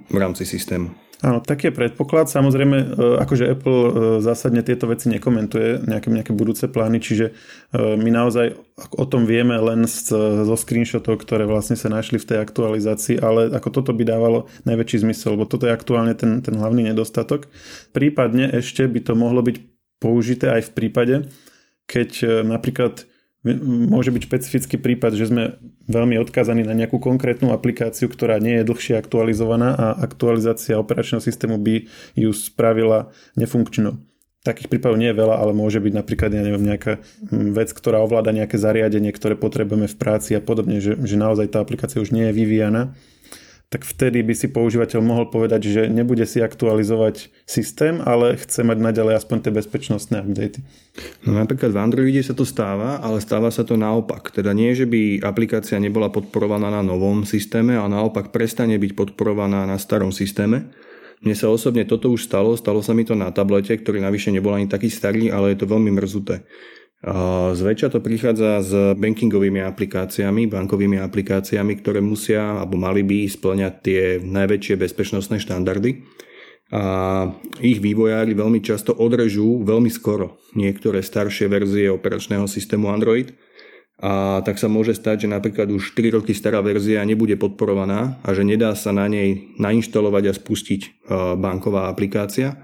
v 0.08 0.16
rámci 0.16 0.48
systému. 0.48 1.09
Áno, 1.20 1.44
taký 1.44 1.68
je 1.68 1.76
predpoklad. 1.76 2.32
Samozrejme, 2.32 2.78
e, 2.80 2.86
akože 3.20 3.52
Apple 3.52 3.80
e, 3.84 3.92
zásadne 4.24 4.64
tieto 4.64 4.88
veci 4.88 5.12
nekomentuje, 5.12 5.84
nejaké, 5.84 6.08
nejaké 6.08 6.32
budúce 6.32 6.72
plány, 6.72 7.04
čiže 7.04 7.26
e, 7.28 7.34
my 8.00 8.08
naozaj 8.08 8.56
o 8.96 9.04
tom 9.04 9.28
vieme 9.28 9.60
len 9.60 9.84
z, 9.84 10.16
zo 10.48 10.56
screenshotov, 10.56 11.20
ktoré 11.20 11.44
vlastne 11.44 11.76
sa 11.76 11.92
našli 11.92 12.24
v 12.24 12.28
tej 12.32 12.38
aktualizácii, 12.40 13.20
ale 13.20 13.52
ako 13.52 13.68
toto 13.68 13.92
by 13.92 14.08
dávalo 14.08 14.48
najväčší 14.64 15.04
zmysel, 15.04 15.36
lebo 15.36 15.44
toto 15.44 15.68
je 15.68 15.76
aktuálne 15.76 16.16
ten, 16.16 16.40
ten 16.40 16.56
hlavný 16.56 16.88
nedostatok. 16.88 17.52
Prípadne 17.92 18.48
ešte 18.56 18.88
by 18.88 19.04
to 19.04 19.12
mohlo 19.20 19.44
byť 19.44 19.60
použité 20.00 20.56
aj 20.56 20.72
v 20.72 20.76
prípade, 20.76 21.16
keď 21.84 22.48
napríklad 22.48 23.09
môže 23.44 24.12
byť 24.12 24.22
špecifický 24.28 24.76
prípad, 24.76 25.16
že 25.16 25.32
sme 25.32 25.44
veľmi 25.88 26.20
odkázaní 26.20 26.68
na 26.68 26.76
nejakú 26.76 27.00
konkrétnu 27.00 27.56
aplikáciu, 27.56 28.12
ktorá 28.12 28.36
nie 28.38 28.60
je 28.60 28.68
dlhšie 28.68 29.00
aktualizovaná 29.00 29.76
a 29.76 29.88
aktualizácia 29.96 30.76
operačného 30.76 31.24
systému 31.24 31.56
by 31.56 31.88
ju 32.20 32.32
spravila 32.36 33.16
nefunkčnou. 33.40 33.96
Takých 34.40 34.72
prípadov 34.72 35.00
nie 35.00 35.12
je 35.12 35.20
veľa, 35.20 35.36
ale 35.36 35.52
môže 35.52 35.84
byť 35.84 35.94
napríklad, 36.00 36.32
ja 36.32 36.44
neviem, 36.44 36.64
nejaká 36.64 37.04
vec, 37.32 37.76
ktorá 37.76 38.00
ovláda 38.00 38.32
nejaké 38.32 38.56
zariadenie, 38.56 39.12
ktoré 39.12 39.36
potrebujeme 39.36 39.88
v 39.88 40.00
práci 40.00 40.32
a 40.36 40.40
podobne, 40.40 40.80
že, 40.80 40.96
že 40.96 41.20
naozaj 41.20 41.52
tá 41.52 41.60
aplikácia 41.60 42.00
už 42.00 42.16
nie 42.16 42.32
je 42.32 42.36
vyvíjana 42.36 42.96
tak 43.70 43.86
vtedy 43.86 44.26
by 44.26 44.34
si 44.34 44.50
používateľ 44.50 44.98
mohol 45.06 45.30
povedať, 45.30 45.70
že 45.70 45.82
nebude 45.94 46.26
si 46.26 46.42
aktualizovať 46.42 47.30
systém, 47.46 48.02
ale 48.02 48.34
chce 48.34 48.66
mať 48.66 48.82
naďalej 48.82 49.22
aspoň 49.22 49.38
tie 49.46 49.54
bezpečnostné 49.54 50.26
updaty. 50.26 50.66
No 51.22 51.38
napríklad 51.38 51.70
v 51.70 51.78
Androide 51.78 52.26
sa 52.26 52.34
to 52.34 52.50
stáva, 52.50 52.98
ale 52.98 53.22
stáva 53.22 53.54
sa 53.54 53.62
to 53.62 53.78
naopak. 53.78 54.34
Teda 54.34 54.58
nie, 54.58 54.74
že 54.74 54.90
by 54.90 55.22
aplikácia 55.22 55.78
nebola 55.78 56.10
podporovaná 56.10 56.74
na 56.74 56.82
novom 56.82 57.30
systéme, 57.30 57.78
a 57.78 57.86
naopak 57.86 58.34
prestane 58.34 58.74
byť 58.82 58.92
podporovaná 58.98 59.70
na 59.70 59.78
starom 59.78 60.10
systéme. 60.10 60.74
Mne 61.22 61.36
sa 61.38 61.54
osobne 61.54 61.86
toto 61.86 62.10
už 62.10 62.26
stalo, 62.26 62.58
stalo 62.58 62.82
sa 62.82 62.98
mi 62.98 63.06
to 63.06 63.14
na 63.14 63.30
tablete, 63.30 63.78
ktorý 63.78 64.02
navyše 64.02 64.34
nebol 64.34 64.58
ani 64.58 64.66
taký 64.66 64.90
starý, 64.90 65.30
ale 65.30 65.54
je 65.54 65.62
to 65.62 65.70
veľmi 65.70 65.94
mrzuté. 65.94 66.42
Zväčša 67.56 67.96
to 67.96 68.04
prichádza 68.04 68.60
s 68.60 68.72
bankingovými 69.00 69.64
aplikáciami, 69.64 70.52
bankovými 70.52 71.00
aplikáciami, 71.00 71.80
ktoré 71.80 72.04
musia 72.04 72.60
alebo 72.60 72.76
mali 72.76 73.08
by 73.08 73.24
splňať 73.24 73.74
tie 73.80 74.02
najväčšie 74.20 74.76
bezpečnostné 74.76 75.40
štandardy. 75.40 76.04
A 76.76 76.84
ich 77.64 77.80
vývojári 77.80 78.36
veľmi 78.36 78.60
často 78.60 78.94
odrežú 78.94 79.64
veľmi 79.64 79.88
skoro 79.88 80.44
niektoré 80.60 81.00
staršie 81.00 81.48
verzie 81.48 81.88
operačného 81.88 82.46
systému 82.52 82.92
Android. 82.92 83.32
A 84.00 84.44
tak 84.44 84.60
sa 84.60 84.72
môže 84.72 84.96
stať, 84.96 85.28
že 85.28 85.34
napríklad 85.34 85.72
už 85.72 85.92
4 85.96 86.20
roky 86.20 86.32
stará 86.36 86.64
verzia 86.64 87.04
nebude 87.04 87.36
podporovaná 87.36 88.20
a 88.24 88.32
že 88.32 88.44
nedá 88.48 88.76
sa 88.76 88.92
na 88.92 89.08
nej 89.08 89.56
nainštalovať 89.60 90.24
a 90.30 90.34
spustiť 90.36 90.82
banková 91.40 91.88
aplikácia 91.92 92.60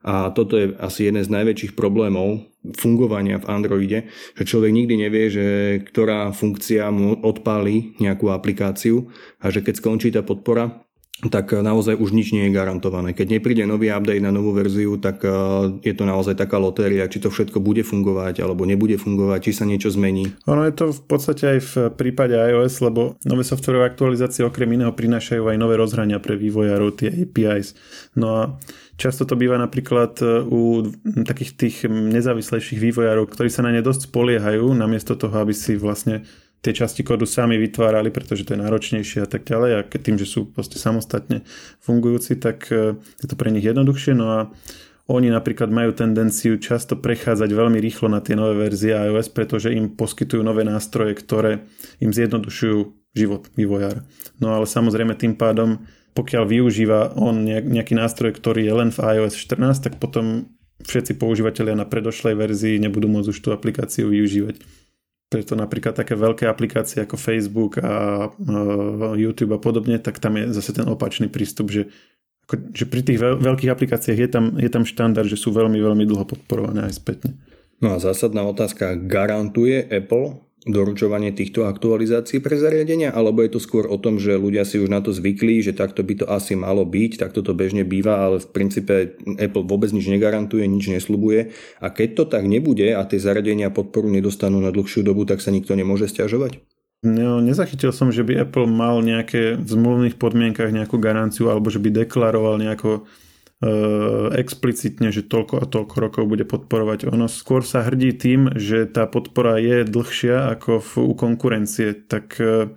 a 0.00 0.32
toto 0.32 0.56
je 0.56 0.72
asi 0.80 1.12
jeden 1.12 1.20
z 1.20 1.28
najväčších 1.28 1.76
problémov 1.76 2.48
fungovania 2.76 3.40
v 3.40 3.48
Androide, 3.48 3.98
že 4.36 4.44
človek 4.48 4.72
nikdy 4.72 4.94
nevie, 4.96 5.28
že 5.28 5.46
ktorá 5.84 6.32
funkcia 6.32 6.88
mu 6.92 7.20
odpáli 7.20 7.96
nejakú 8.00 8.32
aplikáciu 8.32 9.08
a 9.40 9.52
že 9.52 9.60
keď 9.64 9.74
skončí 9.80 10.08
tá 10.12 10.24
podpora, 10.24 10.84
tak 11.28 11.52
naozaj 11.52 12.00
už 12.00 12.16
nič 12.16 12.32
nie 12.32 12.48
je 12.48 12.56
garantované. 12.56 13.12
Keď 13.12 13.36
nepríde 13.36 13.68
nový 13.68 13.92
update 13.92 14.24
na 14.24 14.32
novú 14.32 14.56
verziu, 14.56 14.96
tak 14.96 15.20
eh, 15.20 15.32
je 15.84 15.92
to 15.92 16.08
naozaj 16.08 16.38
taká 16.38 16.56
lotéria, 16.56 17.10
či 17.10 17.20
to 17.20 17.28
všetko 17.28 17.60
bude 17.60 17.84
fungovať 17.84 18.40
alebo 18.40 18.64
nebude 18.64 18.96
fungovať, 18.96 19.38
či 19.44 19.52
sa 19.52 19.68
niečo 19.68 19.92
zmení. 19.92 20.32
Ono 20.48 20.64
je 20.64 20.72
to 20.72 20.96
v 20.96 21.02
podstate 21.04 21.44
aj 21.44 21.58
v 21.60 21.72
prípade 21.92 22.32
iOS, 22.32 22.80
lebo 22.80 23.20
nové 23.28 23.44
softwarové 23.44 23.92
aktualizácie 23.92 24.46
okrem 24.46 24.72
iného 24.72 24.96
prinášajú 24.96 25.44
aj 25.52 25.60
nové 25.60 25.76
rozhrania 25.76 26.16
pre 26.22 26.40
vývojárov, 26.40 26.96
tie 26.96 27.12
APIs. 27.12 27.76
No 28.16 28.26
a 28.40 28.42
Často 29.00 29.24
to 29.24 29.32
býva 29.32 29.56
napríklad 29.56 30.20
e, 30.20 30.44
u 30.44 30.84
takých 31.24 31.56
tých 31.56 31.76
nezávislejších 31.88 32.76
vývojárov, 32.76 33.32
ktorí 33.32 33.48
sa 33.48 33.64
na 33.64 33.72
ne 33.72 33.80
dosť 33.80 34.12
spoliehajú, 34.12 34.76
namiesto 34.76 35.16
toho, 35.16 35.40
aby 35.40 35.56
si 35.56 35.80
vlastne 35.80 36.28
tie 36.60 36.72
časti 36.76 37.00
kódu 37.00 37.24
sami 37.24 37.56
vytvárali, 37.56 38.12
pretože 38.12 38.44
to 38.44 38.52
je 38.52 38.62
náročnejšie 38.62 39.24
a 39.24 39.28
tak 39.28 39.48
ďalej 39.48 39.70
a 39.80 39.86
tým, 39.86 40.20
že 40.20 40.28
sú 40.28 40.48
proste 40.48 40.76
samostatne 40.76 41.44
fungujúci, 41.80 42.36
tak 42.36 42.68
e, 42.68 43.00
je 43.00 43.26
to 43.26 43.36
pre 43.36 43.48
nich 43.48 43.64
jednoduchšie. 43.64 44.12
No 44.12 44.26
a 44.28 44.38
oni 45.10 45.32
napríklad 45.32 45.72
majú 45.72 45.90
tendenciu 45.96 46.60
často 46.60 46.94
prechádzať 46.94 47.50
veľmi 47.50 47.80
rýchlo 47.82 48.06
na 48.12 48.22
tie 48.22 48.38
nové 48.38 48.68
verzie 48.68 48.94
iOS, 48.94 49.32
pretože 49.32 49.74
im 49.74 49.90
poskytujú 49.90 50.44
nové 50.44 50.62
nástroje, 50.62 51.18
ktoré 51.18 51.66
im 51.98 52.14
zjednodušujú 52.14 52.78
život 53.16 53.50
vývojára. 53.58 54.06
No 54.38 54.54
ale 54.54 54.70
samozrejme 54.70 55.18
tým 55.18 55.34
pádom 55.34 55.82
pokiaľ 56.10 56.44
využíva 56.46 57.14
on 57.14 57.46
nejaký 57.46 57.94
nástroj, 57.94 58.34
ktorý 58.34 58.66
je 58.66 58.74
len 58.74 58.90
v 58.90 58.98
iOS 58.98 59.38
14, 59.38 59.78
tak 59.78 59.94
potom 60.02 60.50
všetci 60.82 61.16
používateľia 61.20 61.76
na 61.76 61.86
predošlej 61.86 62.34
verzii 62.34 62.82
nebudú 62.82 63.06
môcť 63.06 63.30
už 63.30 63.38
tú 63.38 63.48
aplikáciu 63.54 64.10
využívať. 64.10 64.58
Preto 65.30 65.54
napríklad 65.54 65.94
také 65.94 66.18
veľké 66.18 66.50
aplikácie 66.50 67.06
ako 67.06 67.14
Facebook 67.14 67.78
a 67.78 68.26
YouTube 69.14 69.54
a 69.54 69.62
podobne, 69.62 70.02
tak 70.02 70.18
tam 70.18 70.34
je 70.34 70.50
zase 70.50 70.74
ten 70.74 70.82
opačný 70.90 71.30
prístup, 71.30 71.70
že, 71.70 71.86
že 72.74 72.84
pri 72.90 73.06
tých 73.06 73.22
veľkých 73.22 73.70
aplikáciách 73.70 74.18
je 74.18 74.28
tam, 74.28 74.58
je 74.58 74.66
tam 74.66 74.82
štandard, 74.82 75.30
že 75.30 75.38
sú 75.38 75.54
veľmi, 75.54 75.78
veľmi 75.78 76.02
dlho 76.02 76.26
podporované 76.26 76.90
aj 76.90 76.98
spätne. 76.98 77.38
No 77.78 77.94
a 77.94 78.02
zásadná 78.02 78.42
otázka, 78.42 78.98
garantuje 78.98 79.86
Apple 79.86 80.49
doručovanie 80.68 81.32
týchto 81.32 81.64
aktualizácií 81.64 82.44
pre 82.44 82.60
zariadenia, 82.60 83.08
alebo 83.08 83.40
je 83.40 83.56
to 83.56 83.60
skôr 83.60 83.88
o 83.88 83.96
tom, 83.96 84.20
že 84.20 84.36
ľudia 84.36 84.68
si 84.68 84.76
už 84.76 84.92
na 84.92 85.00
to 85.00 85.08
zvykli, 85.08 85.64
že 85.64 85.72
takto 85.72 86.04
by 86.04 86.20
to 86.20 86.26
asi 86.28 86.52
malo 86.52 86.84
byť, 86.84 87.16
takto 87.16 87.40
to 87.40 87.56
bežne 87.56 87.80
býva, 87.88 88.28
ale 88.28 88.44
v 88.44 88.48
princípe 88.52 89.16
Apple 89.40 89.64
vôbec 89.64 89.88
nič 89.88 90.04
negarantuje, 90.12 90.68
nič 90.68 90.92
neslubuje 90.92 91.56
a 91.80 91.86
keď 91.88 92.08
to 92.12 92.24
tak 92.28 92.44
nebude 92.44 92.92
a 92.92 93.00
tie 93.08 93.16
zariadenia 93.16 93.72
podporu 93.72 94.12
nedostanú 94.12 94.60
na 94.60 94.68
dlhšiu 94.68 95.00
dobu, 95.00 95.24
tak 95.24 95.40
sa 95.40 95.48
nikto 95.48 95.72
nemôže 95.72 96.12
stiažovať? 96.12 96.60
No, 97.00 97.40
nezachytil 97.40 97.96
som, 97.96 98.12
že 98.12 98.20
by 98.20 98.44
Apple 98.44 98.68
mal 98.68 99.00
nejaké 99.00 99.56
v 99.56 99.64
zmluvných 99.64 100.20
podmienkach 100.20 100.68
nejakú 100.68 101.00
garanciu 101.00 101.48
alebo 101.48 101.72
že 101.72 101.80
by 101.80 102.04
deklaroval 102.04 102.60
nejako 102.60 103.08
explicitne, 104.32 105.12
že 105.12 105.20
toľko 105.20 105.60
a 105.60 105.68
toľko 105.68 105.96
rokov 106.00 106.24
bude 106.24 106.48
podporovať. 106.48 107.12
Ono 107.12 107.28
skôr 107.28 107.60
sa 107.60 107.84
hrdí 107.84 108.16
tým, 108.16 108.56
že 108.56 108.88
tá 108.88 109.04
podpora 109.04 109.60
je 109.60 109.84
dlhšia 109.84 110.48
ako 110.56 110.80
v, 110.80 110.90
u 111.04 111.12
konkurencie, 111.12 111.92
tak 111.92 112.40
uh, 112.40 112.72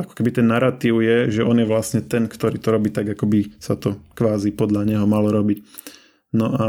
ako 0.00 0.12
keby 0.16 0.40
ten 0.40 0.48
narratív 0.48 1.04
je, 1.04 1.28
že 1.28 1.42
on 1.44 1.60
je 1.60 1.68
vlastne 1.68 2.00
ten, 2.00 2.24
ktorý 2.24 2.56
to 2.56 2.68
robí 2.72 2.88
tak, 2.88 3.12
ako 3.12 3.28
by 3.28 3.40
sa 3.60 3.76
to 3.76 4.00
kvázi 4.16 4.56
podľa 4.56 4.88
neho 4.88 5.04
malo 5.04 5.28
robiť. 5.28 5.60
No 6.32 6.46
a 6.56 6.68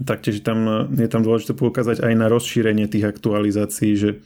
taktiež 0.00 0.40
tam, 0.40 0.88
je 0.88 1.08
tam 1.12 1.20
dôležité 1.20 1.52
poukázať 1.52 2.00
aj 2.00 2.12
na 2.16 2.32
rozšírenie 2.32 2.88
tých 2.88 3.04
aktualizácií, 3.04 3.92
že 4.00 4.24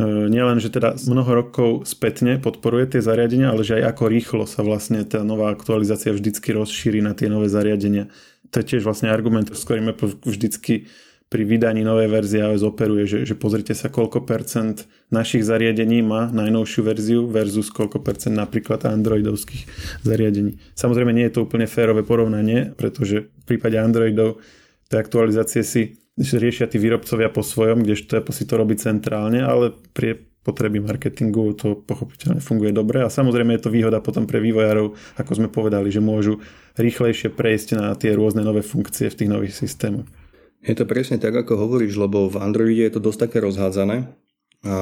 nielen, 0.00 0.56
že 0.56 0.72
teda 0.72 0.96
mnoho 1.04 1.30
rokov 1.44 1.84
spätne 1.84 2.40
podporuje 2.40 2.96
tie 2.96 3.04
zariadenia, 3.04 3.52
ale 3.52 3.60
že 3.60 3.76
aj 3.76 3.92
ako 3.92 4.04
rýchlo 4.08 4.44
sa 4.48 4.64
vlastne 4.64 5.04
tá 5.04 5.20
nová 5.20 5.52
aktualizácia 5.52 6.16
vždycky 6.16 6.56
rozšíri 6.56 7.04
na 7.04 7.12
tie 7.12 7.28
nové 7.28 7.52
zariadenia. 7.52 8.08
To 8.52 8.64
je 8.64 8.76
tiež 8.76 8.88
vlastne 8.88 9.12
argument, 9.12 9.52
s 9.52 9.64
ktorým 9.64 9.92
Apple 9.92 10.16
vždycky 10.24 10.88
pri 11.32 11.48
vydaní 11.48 11.80
novej 11.80 12.12
verzie 12.12 12.44
iOS 12.44 12.60
operuje, 12.60 13.08
že, 13.08 13.18
že 13.24 13.32
pozrite 13.32 13.72
sa, 13.72 13.88
koľko 13.88 14.28
percent 14.28 14.84
našich 15.08 15.40
zariadení 15.40 16.04
má 16.04 16.28
najnovšiu 16.28 16.80
verziu 16.84 17.20
versus 17.24 17.72
koľko 17.72 18.04
percent 18.04 18.36
napríklad 18.36 18.84
androidovských 18.84 19.64
zariadení. 20.04 20.60
Samozrejme 20.76 21.08
nie 21.16 21.24
je 21.32 21.40
to 21.40 21.48
úplne 21.48 21.64
férové 21.64 22.04
porovnanie, 22.04 22.76
pretože 22.76 23.32
v 23.32 23.44
prípade 23.48 23.80
androidov 23.80 24.44
tie 24.92 25.00
aktualizácie 25.00 25.64
si 25.64 26.01
že 26.18 26.36
riešia 26.36 26.68
tí 26.68 26.76
výrobcovia 26.76 27.32
po 27.32 27.40
svojom, 27.40 27.84
kdežto 27.84 28.20
Apple 28.20 28.36
si 28.36 28.44
to 28.44 28.60
robí 28.60 28.76
centrálne, 28.76 29.40
ale 29.40 29.72
pri 29.96 30.20
potreby 30.42 30.82
marketingu 30.82 31.54
to 31.54 31.78
pochopiteľne 31.86 32.42
funguje 32.42 32.74
dobre 32.74 33.00
a 33.00 33.08
samozrejme 33.08 33.54
je 33.56 33.62
to 33.62 33.70
výhoda 33.70 34.02
potom 34.02 34.26
pre 34.26 34.42
vývojárov, 34.42 34.92
ako 35.16 35.32
sme 35.38 35.48
povedali, 35.48 35.88
že 35.88 36.02
môžu 36.02 36.42
rýchlejšie 36.74 37.30
prejsť 37.30 37.68
na 37.78 37.94
tie 37.94 38.12
rôzne 38.12 38.42
nové 38.42 38.60
funkcie 38.60 39.06
v 39.06 39.18
tých 39.22 39.30
nových 39.30 39.54
systémoch. 39.54 40.04
Je 40.62 40.74
to 40.74 40.86
presne 40.86 41.18
tak, 41.18 41.34
ako 41.34 41.58
hovoríš, 41.58 41.94
lebo 41.98 42.26
v 42.30 42.38
Androide 42.42 42.86
je 42.86 42.92
to 42.98 43.00
dosť 43.02 43.30
také 43.30 43.38
rozhádzané 43.42 44.10
a 44.62 44.76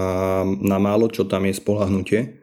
na 0.44 0.76
málo 0.76 1.08
čo 1.08 1.24
tam 1.24 1.48
je 1.48 1.56
spolahnutie. 1.56 2.40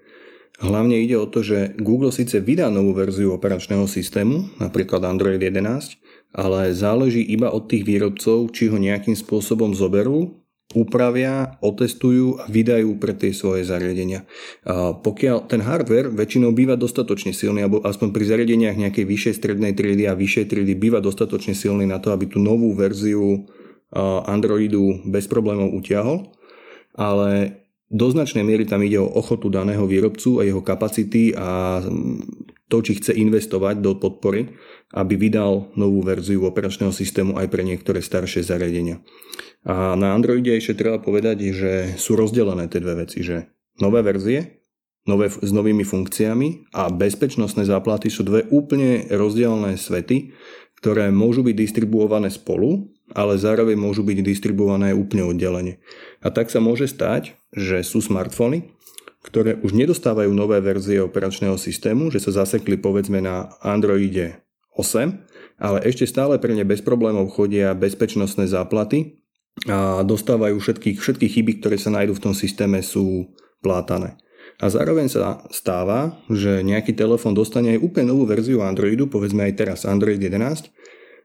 Hlavne 0.57 0.97
ide 0.97 1.13
o 1.21 1.29
to, 1.29 1.45
že 1.45 1.77
Google 1.77 2.09
síce 2.09 2.41
vydá 2.41 2.73
novú 2.73 2.97
verziu 2.97 3.29
operačného 3.29 3.85
systému, 3.85 4.57
napríklad 4.57 5.05
Android 5.05 5.37
11, 5.37 6.01
ale 6.37 6.69
záleží 6.77 7.25
iba 7.25 7.49
od 7.49 7.65
tých 7.65 7.81
výrobcov, 7.81 8.53
či 8.53 8.69
ho 8.69 8.77
nejakým 8.77 9.17
spôsobom 9.17 9.73
zoberú, 9.73 10.37
upravia, 10.75 11.57
otestujú 11.63 12.37
a 12.37 12.45
vydajú 12.45 12.99
pre 12.99 13.15
tie 13.15 13.31
svoje 13.31 13.63
zariadenia. 13.65 14.27
Pokiaľ 15.01 15.49
ten 15.49 15.63
hardware 15.63 16.11
väčšinou 16.11 16.51
býva 16.53 16.75
dostatočne 16.77 17.31
silný, 17.31 17.63
alebo 17.65 17.81
aspoň 17.81 18.11
pri 18.11 18.23
zariadeniach 18.27 18.75
nejakej 18.75 19.05
vyššej 19.07 19.33
strednej 19.39 19.73
triedy 19.73 20.05
a 20.05 20.13
vyššej 20.13 20.45
triedy 20.51 20.75
býva 20.75 20.99
dostatočne 20.99 21.55
silný 21.55 21.87
na 21.87 21.97
to, 22.03 22.11
aby 22.11 22.29
tú 22.29 22.37
novú 22.37 22.75
verziu 22.75 23.47
Androidu 24.27 25.07
bez 25.07 25.31
problémov 25.31 25.71
utiahol, 25.71 26.35
ale 26.93 27.63
do 27.87 28.11
značnej 28.11 28.43
miery 28.43 28.67
tam 28.67 28.83
ide 28.83 28.99
o 28.99 29.07
ochotu 29.07 29.47
daného 29.47 29.87
výrobcu 29.87 30.37
a 30.37 30.45
jeho 30.45 30.59
kapacity 30.59 31.31
a 31.31 31.79
to, 32.67 32.83
či 32.83 32.99
chce 32.99 33.15
investovať 33.15 33.79
do 33.79 33.95
podpory, 33.95 34.55
aby 34.95 35.15
vydal 35.15 35.71
novú 35.79 36.03
verziu 36.03 36.43
operačného 36.47 36.91
systému 36.91 37.39
aj 37.39 37.47
pre 37.47 37.63
niektoré 37.63 38.03
staršie 38.03 38.43
zariadenia. 38.43 38.99
A 39.67 39.95
na 39.99 40.15
Androide 40.15 40.55
ešte 40.55 40.79
treba 40.79 40.99
povedať, 40.99 41.51
že 41.51 41.71
sú 41.99 42.15
rozdelené 42.15 42.71
tie 42.71 42.83
dve 42.83 43.07
veci, 43.07 43.23
že 43.23 43.51
nové 43.79 44.03
verzie 44.03 44.57
nové, 45.07 45.31
s 45.31 45.51
novými 45.55 45.87
funkciami 45.87 46.75
a 46.75 46.91
bezpečnostné 46.91 47.63
záplaty 47.63 48.11
sú 48.11 48.27
dve 48.27 48.45
úplne 48.51 49.07
rozdielne 49.07 49.79
svety, 49.79 50.35
ktoré 50.77 51.09
môžu 51.09 51.41
byť 51.41 51.55
distribuované 51.57 52.29
spolu, 52.29 52.93
ale 53.15 53.39
zároveň 53.39 53.79
môžu 53.79 54.05
byť 54.05 54.19
distribuované 54.21 54.93
úplne 54.93 55.25
oddelenie. 55.25 55.81
A 56.21 56.29
tak 56.29 56.51
sa 56.53 56.61
môže 56.61 56.85
stať, 56.85 57.33
že 57.55 57.81
sú 57.81 58.03
smartfóny, 58.03 58.76
ktoré 59.25 59.57
už 59.61 59.73
nedostávajú 59.73 60.29
nové 60.33 60.61
verzie 60.61 61.01
operačného 61.01 61.57
systému, 61.57 62.13
že 62.13 62.21
sa 62.21 62.43
zasekli 62.43 62.77
povedzme 62.77 63.21
na 63.23 63.53
Androide 63.63 64.45
8 64.77 65.27
ale 65.57 65.81
ešte 65.85 66.05
stále 66.05 66.37
pre 66.37 66.53
ne 66.53 66.61
bez 66.61 66.85
problémov 66.85 67.33
chodia 67.33 67.73
bezpečnostné 67.73 68.45
záplaty 68.45 69.17
a 69.65 70.05
dostávajú 70.05 70.61
všetky, 70.61 71.01
všetky 71.01 71.27
chyby, 71.33 71.51
ktoré 71.59 71.81
sa 71.81 71.89
nájdú 71.89 72.13
v 72.13 72.23
tom 72.29 72.33
systéme 72.37 72.85
sú 72.85 73.33
plátané. 73.65 74.21
A 74.61 74.69
zároveň 74.73 75.09
sa 75.09 75.45
stáva, 75.53 76.17
že 76.29 76.65
nejaký 76.65 76.93
telefón 76.93 77.37
dostane 77.37 77.77
aj 77.77 77.81
úplne 77.81 78.13
novú 78.13 78.25
verziu 78.25 78.61
Androidu, 78.61 79.09
povedzme 79.09 79.49
aj 79.49 79.53
teraz 79.57 79.79
Android 79.85 80.17
11, 80.21 80.69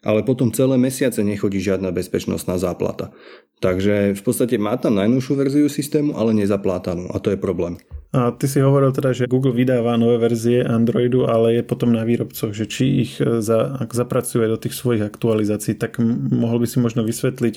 ale 0.03 0.27
potom 0.27 0.51
celé 0.51 0.75
mesiace 0.79 1.23
nechodí 1.23 1.63
žiadna 1.63 1.95
bezpečnostná 1.95 2.59
záplata. 2.59 3.15
Takže 3.63 4.19
v 4.19 4.23
podstate 4.23 4.59
má 4.59 4.75
tam 4.75 4.99
najnovšiu 4.99 5.33
verziu 5.39 5.69
systému, 5.71 6.19
ale 6.19 6.35
nezaplátanú 6.35 7.15
a 7.15 7.23
to 7.23 7.31
je 7.31 7.39
problém. 7.39 7.79
A 8.13 8.29
ty 8.29 8.45
si 8.45 8.61
hovoril 8.61 8.93
teda, 8.93 9.17
že 9.17 9.31
Google 9.31 9.57
vydáva 9.57 9.97
nové 9.97 10.21
verzie 10.21 10.61
Androidu, 10.61 11.25
ale 11.25 11.57
je 11.57 11.63
potom 11.65 11.97
na 11.97 12.05
výrobcoch, 12.05 12.53
že 12.53 12.69
či 12.69 13.09
ich 13.09 13.13
e, 13.17 13.41
za, 13.41 13.81
ak 13.81 13.89
zapracuje 13.97 14.45
do 14.53 14.61
tých 14.61 14.77
svojich 14.77 15.01
aktualizácií, 15.01 15.81
tak 15.81 15.97
mohol 16.29 16.61
by 16.61 16.69
si 16.69 16.77
možno 16.77 17.09
vysvetliť, 17.09 17.55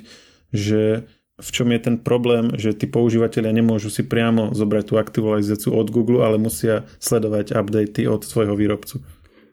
že 0.55 1.11
v 1.35 1.49
čom 1.51 1.67
je 1.75 1.79
ten 1.83 1.99
problém, 1.99 2.55
že 2.55 2.71
tí 2.71 2.87
používateľia 2.87 3.51
nemôžu 3.51 3.91
si 3.91 4.07
priamo 4.07 4.55
zobrať 4.55 4.83
tú 4.87 4.95
aktualizáciu 4.95 5.75
od 5.75 5.91
Google, 5.91 6.23
ale 6.23 6.39
musia 6.39 6.87
sledovať 7.03 7.51
updaty 7.51 8.07
od 8.07 8.23
svojho 8.23 8.55
výrobcu. 8.55 9.03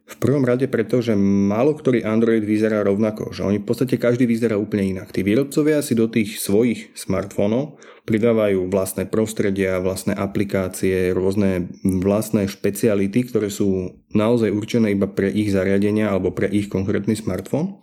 V 0.03 0.17
prvom 0.19 0.43
rade 0.43 0.67
preto, 0.67 0.99
že 0.99 1.15
málo 1.17 1.79
ktorý 1.79 2.03
Android 2.03 2.43
vyzerá 2.43 2.83
rovnako, 2.83 3.31
že 3.31 3.47
oni 3.47 3.63
v 3.63 3.67
podstate 3.67 3.97
každý 4.03 4.27
vyzerá 4.27 4.59
úplne 4.59 4.99
inak. 4.99 5.15
Tí 5.15 5.23
výrobcovia 5.23 5.79
si 5.79 5.95
do 5.95 6.11
tých 6.11 6.43
svojich 6.43 6.91
smartfónov 6.99 7.79
pridávajú 8.03 8.67
vlastné 8.67 9.07
prostredia, 9.07 9.79
vlastné 9.79 10.19
aplikácie, 10.19 11.15
rôzne 11.15 11.71
vlastné 11.87 12.51
špeciality, 12.51 13.31
ktoré 13.31 13.47
sú 13.47 13.95
naozaj 14.11 14.51
určené 14.51 14.91
iba 14.91 15.07
pre 15.07 15.31
ich 15.31 15.55
zariadenia 15.55 16.11
alebo 16.11 16.35
pre 16.35 16.51
ich 16.51 16.67
konkrétny 16.67 17.15
smartfón. 17.15 17.79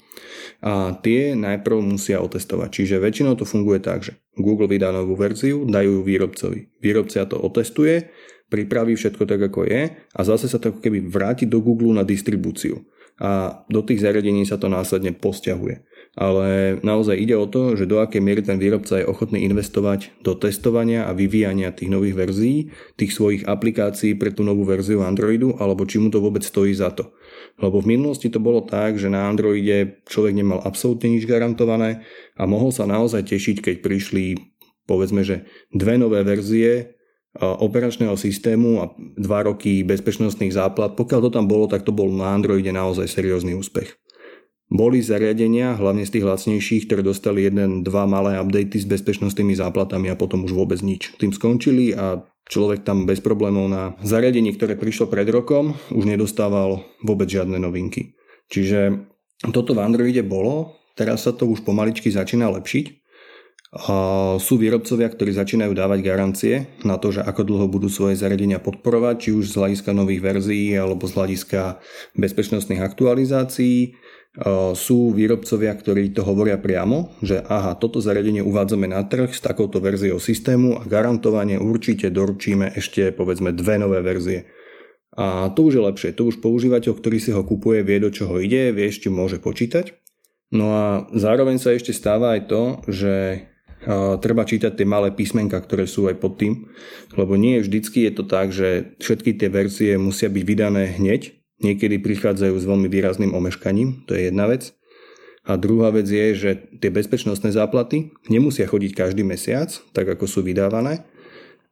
A 0.59 0.99
tie 0.99 1.39
najprv 1.39 1.79
musia 1.79 2.19
otestovať. 2.19 2.83
Čiže 2.83 2.99
väčšinou 2.99 3.39
to 3.39 3.47
funguje 3.47 3.79
tak, 3.79 4.03
že 4.03 4.19
Google 4.35 4.67
vydá 4.67 4.91
novú 4.91 5.15
verziu, 5.15 5.63
dajú 5.63 5.99
ju 5.99 6.01
výrobcovi. 6.03 6.83
Výrobca 6.83 7.23
to 7.23 7.39
otestuje, 7.39 8.11
pripraví 8.49 8.97
všetko 8.97 9.23
tak, 9.29 9.41
ako 9.49 9.65
je 9.69 9.81
a 9.93 10.19
zase 10.25 10.49
sa 10.49 10.57
to 10.57 10.73
keby 10.75 11.05
vráti 11.05 11.45
do 11.45 11.61
Google 11.61 11.93
na 11.93 12.03
distribúciu. 12.03 12.83
A 13.19 13.61
do 13.67 13.83
tých 13.83 13.99
zariadení 13.99 14.47
sa 14.47 14.55
to 14.55 14.71
následne 14.71 15.11
posťahuje. 15.11 15.83
Ale 16.15 16.79
naozaj 16.81 17.19
ide 17.19 17.35
o 17.35 17.45
to, 17.45 17.75
že 17.75 17.85
do 17.85 17.99
akej 17.99 18.23
miery 18.23 18.41
ten 18.41 18.57
výrobca 18.57 18.97
je 18.97 19.05
ochotný 19.05 19.43
investovať 19.45 20.23
do 20.23 20.33
testovania 20.39 21.05
a 21.05 21.13
vyvíjania 21.13 21.75
tých 21.75 21.91
nových 21.91 22.15
verzií, 22.15 22.71
tých 22.95 23.11
svojich 23.13 23.43
aplikácií 23.45 24.15
pre 24.15 24.31
tú 24.31 24.41
novú 24.41 24.65
verziu 24.65 25.03
Androidu, 25.03 25.53
alebo 25.59 25.83
či 25.83 25.99
mu 25.99 26.09
to 26.09 26.23
vôbec 26.23 26.41
stojí 26.41 26.73
za 26.73 26.95
to. 26.95 27.11
Lebo 27.59 27.83
v 27.83 27.93
minulosti 27.93 28.31
to 28.31 28.39
bolo 28.39 28.65
tak, 28.65 28.95
že 28.95 29.11
na 29.11 29.27
Androide 29.27 30.01
človek 30.07 30.33
nemal 30.33 30.63
absolútne 30.63 31.11
nič 31.11 31.27
garantované 31.27 32.07
a 32.39 32.47
mohol 32.47 32.71
sa 32.71 32.87
naozaj 32.87 33.29
tešiť, 33.29 33.59
keď 33.61 33.75
prišli 33.83 34.23
povedzme, 34.89 35.21
že 35.21 35.45
dve 35.69 36.01
nové 36.01 36.25
verzie 36.25 36.98
operačného 37.37 38.17
systému 38.17 38.81
a 38.81 38.85
dva 38.97 39.45
roky 39.45 39.85
bezpečnostných 39.85 40.55
záplat. 40.55 40.97
Pokiaľ 40.97 41.19
to 41.27 41.29
tam 41.29 41.45
bolo, 41.45 41.69
tak 41.69 41.85
to 41.85 41.93
bol 41.93 42.09
na 42.09 42.33
Androide 42.33 42.73
naozaj 42.73 43.05
seriózny 43.05 43.53
úspech. 43.53 43.93
Boli 44.69 45.01
zariadenia, 45.01 45.73
hlavne 45.73 46.05
z 46.05 46.17
tých 46.17 46.25
lacnejších, 46.29 46.85
ktoré 46.85 47.01
dostali 47.01 47.41
jeden, 47.41 47.81
dva 47.81 48.05
malé 48.05 48.37
updaty 48.37 48.77
s 48.77 48.85
bezpečnostnými 48.85 49.57
záplatami 49.57 50.13
a 50.13 50.19
potom 50.19 50.45
už 50.45 50.53
vôbec 50.53 50.77
nič. 50.85 51.17
Tým 51.17 51.33
skončili 51.33 51.89
a 51.97 52.21
človek 52.49 52.85
tam 52.85 53.09
bez 53.09 53.17
problémov 53.17 53.65
na 53.65 53.97
zariadení, 54.05 54.53
ktoré 54.53 54.77
prišlo 54.77 55.09
pred 55.09 55.25
rokom, 55.33 55.73
už 55.89 56.05
nedostával 56.05 56.85
vôbec 57.01 57.25
žiadne 57.29 57.57
novinky. 57.57 58.13
Čiže 58.53 59.09
toto 59.49 59.73
v 59.73 59.81
Androide 59.81 60.21
bolo, 60.21 60.77
teraz 60.93 61.25
sa 61.25 61.33
to 61.33 61.49
už 61.49 61.65
pomaličky 61.65 62.13
začína 62.13 62.53
lepšiť, 62.61 62.98
sú 64.41 64.57
výrobcovia, 64.57 65.13
ktorí 65.13 65.29
začínajú 65.29 65.77
dávať 65.77 65.99
garancie 66.01 66.53
na 66.81 66.97
to, 66.97 67.13
že 67.13 67.21
ako 67.21 67.45
dlho 67.45 67.69
budú 67.69 67.85
svoje 67.85 68.17
zariadenia 68.17 68.57
podporovať, 68.57 69.15
či 69.21 69.29
už 69.29 69.53
z 69.53 69.61
hľadiska 69.61 69.93
nových 69.93 70.25
verzií 70.25 70.73
alebo 70.73 71.05
z 71.05 71.13
hľadiska 71.13 71.77
bezpečnostných 72.17 72.81
aktualizácií. 72.81 73.93
Sú 74.73 75.13
výrobcovia, 75.13 75.73
ktorí 75.73 76.13
to 76.17 76.25
hovoria 76.25 76.57
priamo, 76.57 77.13
že 77.21 77.45
aha, 77.45 77.77
toto 77.77 78.01
zariadenie 78.01 78.41
uvádzame 78.41 78.89
na 78.89 79.05
trh 79.05 79.33
s 79.33 79.41
takouto 79.41 79.77
verziou 79.81 80.17
systému 80.17 80.81
a 80.81 80.85
garantovane 80.89 81.61
určite 81.61 82.09
doručíme 82.09 82.73
ešte 82.73 83.13
povedzme 83.13 83.53
dve 83.53 83.81
nové 83.81 84.01
verzie. 84.01 84.49
A 85.17 85.49
to 85.53 85.69
už 85.69 85.77
je 85.77 85.85
lepšie, 85.85 86.09
to 86.17 86.29
už 86.29 86.41
používateľ, 86.41 86.93
ktorý 86.97 87.17
si 87.17 87.33
ho 87.33 87.41
kupuje, 87.41 87.85
vie 87.85 87.97
do 88.01 88.13
čoho 88.13 88.37
ide, 88.41 88.73
vie, 88.73 88.89
s 88.89 89.01
môže 89.09 89.41
počítať. 89.41 89.93
No 90.53 90.73
a 90.73 90.85
zároveň 91.13 91.61
sa 91.61 91.73
ešte 91.73 91.93
stáva 91.93 92.33
aj 92.33 92.41
to, 92.49 92.63
že 92.89 93.13
treba 94.21 94.45
čítať 94.45 94.77
tie 94.77 94.85
malé 94.85 95.09
písmenka, 95.09 95.57
ktoré 95.57 95.89
sú 95.89 96.05
aj 96.05 96.21
pod 96.21 96.37
tým, 96.37 96.69
lebo 97.17 97.33
nie 97.33 97.57
vždycky 97.57 98.05
je 98.05 98.11
to 98.13 98.23
tak, 98.29 98.53
že 98.53 98.93
všetky 99.01 99.33
tie 99.33 99.49
verzie 99.49 99.97
musia 99.97 100.29
byť 100.29 100.43
vydané 100.45 100.93
hneď, 101.01 101.33
niekedy 101.65 101.97
prichádzajú 101.97 102.55
s 102.55 102.65
veľmi 102.69 102.87
výrazným 102.87 103.33
omeškaním, 103.33 104.05
to 104.05 104.13
je 104.13 104.29
jedna 104.29 104.45
vec. 104.45 104.77
A 105.49 105.57
druhá 105.57 105.89
vec 105.89 106.05
je, 106.05 106.37
že 106.37 106.51
tie 106.77 106.93
bezpečnostné 106.93 107.49
záplaty 107.49 108.13
nemusia 108.29 108.69
chodiť 108.69 108.91
každý 108.93 109.25
mesiac, 109.25 109.73
tak 109.97 110.05
ako 110.05 110.29
sú 110.29 110.45
vydávané, 110.45 111.09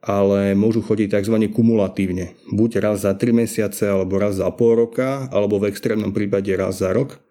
ale 0.01 0.57
môžu 0.57 0.81
chodiť 0.81 1.13
tzv. 1.13 1.37
kumulatívne. 1.53 2.33
Buď 2.49 2.81
raz 2.81 3.05
za 3.05 3.13
3 3.13 3.45
mesiace, 3.45 3.85
alebo 3.85 4.17
raz 4.17 4.41
za 4.41 4.49
pol 4.49 4.81
roka, 4.81 5.29
alebo 5.29 5.61
v 5.61 5.69
extrémnom 5.69 6.09
prípade 6.09 6.49
raz 6.57 6.81
za 6.81 6.89
rok. 6.89 7.21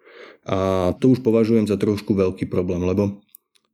A 0.46 0.92
to 1.03 1.18
už 1.18 1.27
považujem 1.27 1.66
za 1.66 1.75
trošku 1.75 2.14
veľký 2.14 2.46
problém, 2.46 2.87
lebo 2.87 3.18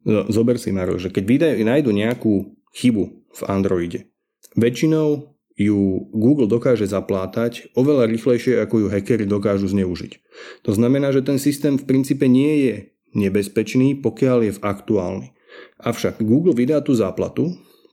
zober 0.06 0.58
si, 0.58 0.74
Maro, 0.74 0.98
že 0.98 1.10
keď 1.10 1.24
vydajú, 1.24 1.62
nájdu 1.62 1.90
nejakú 1.94 2.32
chybu 2.74 3.04
v 3.32 3.40
Androide, 3.48 4.10
väčšinou 4.58 5.32
ju 5.56 6.08
Google 6.10 6.48
dokáže 6.48 6.88
zaplátať 6.88 7.70
oveľa 7.76 8.08
rýchlejšie, 8.08 8.58
ako 8.64 8.84
ju 8.84 8.86
hackeri 8.88 9.28
dokážu 9.28 9.68
zneužiť. 9.68 10.12
To 10.64 10.72
znamená, 10.72 11.12
že 11.12 11.22
ten 11.22 11.36
systém 11.36 11.76
v 11.76 11.84
princípe 11.84 12.24
nie 12.24 12.66
je 12.66 12.74
nebezpečný, 13.12 14.00
pokiaľ 14.00 14.38
je 14.48 14.52
v 14.56 14.62
aktuálny. 14.64 15.28
Avšak 15.84 16.24
Google 16.24 16.56
vydá 16.56 16.80
tú 16.80 16.96
záplatu, 16.96 17.52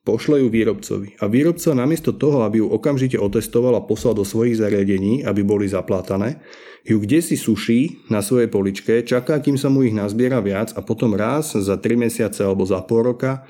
pošle 0.10 0.42
ju 0.42 0.50
výrobcovi 0.50 1.22
a 1.22 1.30
výrobca 1.30 1.78
namiesto 1.78 2.18
toho, 2.18 2.42
aby 2.42 2.66
ju 2.66 2.68
okamžite 2.74 3.22
otestoval 3.22 3.78
a 3.78 3.86
poslal 3.86 4.18
do 4.18 4.26
svojich 4.26 4.58
zariadení, 4.58 5.22
aby 5.22 5.46
boli 5.46 5.70
zaplátané, 5.70 6.42
ju 6.82 6.98
kde 6.98 7.22
si 7.22 7.38
suší 7.38 8.10
na 8.10 8.26
svojej 8.26 8.50
poličke, 8.50 9.06
čaká, 9.06 9.38
kým 9.38 9.62
sa 9.62 9.70
mu 9.70 9.86
ich 9.86 9.94
nazbiera 9.94 10.42
viac 10.42 10.74
a 10.74 10.82
potom 10.82 11.14
raz 11.14 11.54
za 11.54 11.78
3 11.78 12.10
mesiace 12.10 12.42
alebo 12.42 12.66
za 12.66 12.82
pol 12.82 13.14
roka 13.14 13.46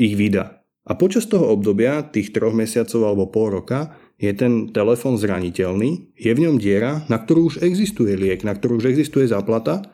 ich 0.00 0.16
vydá. 0.16 0.64
A 0.88 0.96
počas 0.96 1.28
toho 1.28 1.52
obdobia, 1.52 2.00
tých 2.00 2.32
troch 2.32 2.56
mesiacov 2.56 3.04
alebo 3.04 3.28
pol 3.28 3.60
roka, 3.60 3.92
je 4.16 4.32
ten 4.32 4.72
telefón 4.72 5.20
zraniteľný, 5.20 6.16
je 6.16 6.32
v 6.32 6.42
ňom 6.48 6.56
diera, 6.56 7.04
na 7.12 7.20
ktorú 7.20 7.52
už 7.52 7.56
existuje 7.60 8.16
liek, 8.16 8.40
na 8.40 8.56
ktorú 8.56 8.80
už 8.80 8.88
existuje 8.96 9.28
záplata, 9.28 9.84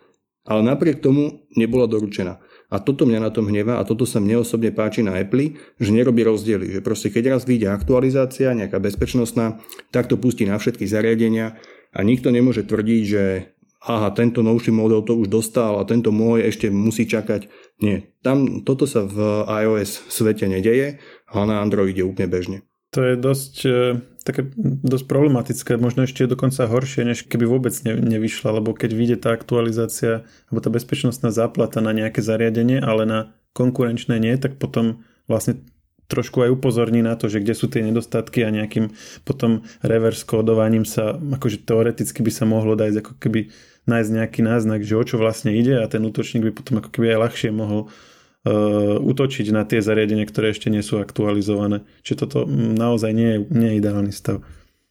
ale 0.46 0.62
napriek 0.62 1.02
tomu 1.02 1.50
nebola 1.58 1.90
doručená. 1.90 2.38
A 2.74 2.82
toto 2.82 3.06
mňa 3.06 3.22
na 3.22 3.30
tom 3.30 3.46
hneva 3.46 3.78
a 3.78 3.86
toto 3.86 4.02
sa 4.02 4.18
mne 4.18 4.42
osobne 4.42 4.74
páči 4.74 5.06
na 5.06 5.14
Apple, 5.14 5.54
že 5.78 5.94
nerobí 5.94 6.26
rozdiely. 6.26 6.74
Že 6.74 6.80
proste 6.82 7.14
keď 7.14 7.38
raz 7.38 7.46
vyjde 7.46 7.70
aktualizácia, 7.70 8.50
nejaká 8.50 8.82
bezpečnostná, 8.82 9.62
tak 9.94 10.10
to 10.10 10.18
pustí 10.18 10.42
na 10.42 10.58
všetky 10.58 10.82
zariadenia 10.82 11.54
a 11.94 12.02
nikto 12.02 12.34
nemôže 12.34 12.66
tvrdiť, 12.66 13.02
že 13.06 13.54
aha, 13.86 14.10
tento 14.10 14.42
novší 14.42 14.74
model 14.74 15.06
to 15.06 15.14
už 15.14 15.30
dostal 15.30 15.78
a 15.78 15.86
tento 15.86 16.10
môj 16.10 16.50
ešte 16.50 16.66
musí 16.66 17.06
čakať. 17.06 17.46
Nie, 17.78 18.10
tam 18.26 18.66
toto 18.66 18.90
sa 18.90 19.06
v 19.06 19.46
iOS 19.46 20.10
svete 20.10 20.50
nedeje, 20.50 20.98
ale 21.30 21.44
na 21.46 21.62
Androide 21.62 22.02
úplne 22.02 22.26
bežne. 22.26 22.58
To 22.94 23.02
je 23.02 23.14
dosť, 23.18 23.54
e, 23.66 23.98
také, 24.22 24.54
dosť 24.86 25.10
problematické, 25.10 25.74
možno 25.82 26.06
ešte 26.06 26.30
dokonca 26.30 26.70
horšie, 26.70 27.02
než 27.02 27.26
keby 27.26 27.42
vôbec 27.42 27.74
ne, 27.82 27.98
nevyšla, 27.98 28.62
lebo 28.62 28.70
keď 28.70 28.90
vyjde 28.94 29.16
tá 29.18 29.34
aktualizácia 29.34 30.22
alebo 30.46 30.62
tá 30.62 30.70
bezpečnostná 30.70 31.34
záplata 31.34 31.82
na 31.82 31.90
nejaké 31.90 32.22
zariadenie, 32.22 32.78
ale 32.78 33.02
na 33.02 33.18
konkurenčné 33.50 34.22
nie, 34.22 34.38
tak 34.38 34.62
potom 34.62 35.02
vlastne 35.26 35.58
trošku 36.06 36.46
aj 36.46 36.54
upozorní 36.54 37.02
na 37.02 37.18
to, 37.18 37.26
že 37.26 37.42
kde 37.42 37.58
sú 37.58 37.66
tie 37.66 37.82
nedostatky 37.82 38.46
a 38.46 38.54
nejakým 38.54 38.94
potom 39.26 39.66
reverse 39.82 40.22
kódovaním 40.22 40.86
sa, 40.86 41.18
akože 41.18 41.66
teoreticky 41.66 42.22
by 42.22 42.30
sa 42.30 42.46
mohlo 42.46 42.78
dať 42.78 43.02
ako 43.02 43.18
keby 43.18 43.50
nájsť 43.90 44.10
nejaký 44.22 44.40
náznak, 44.46 44.86
že 44.86 44.94
o 44.94 45.02
čo 45.02 45.18
vlastne 45.18 45.50
ide 45.50 45.82
a 45.82 45.90
ten 45.90 46.04
útočník 46.06 46.46
by 46.46 46.52
potom 46.54 46.78
ako 46.78 46.94
keby 46.94 47.16
aj 47.16 47.18
ľahšie 47.26 47.50
mohol 47.50 47.88
uh, 47.88 48.13
útočiť 48.44 49.46
na 49.56 49.64
tie 49.64 49.80
zariadenia, 49.80 50.28
ktoré 50.28 50.52
ešte 50.52 50.68
nie 50.68 50.84
sú 50.84 51.00
aktualizované. 51.00 51.80
Čiže 52.04 52.28
toto 52.28 52.38
naozaj 52.50 53.10
nie 53.16 53.28
je, 53.28 53.38
nie 53.48 53.68
je 53.72 53.78
ideálny 53.80 54.12
stav. 54.12 54.44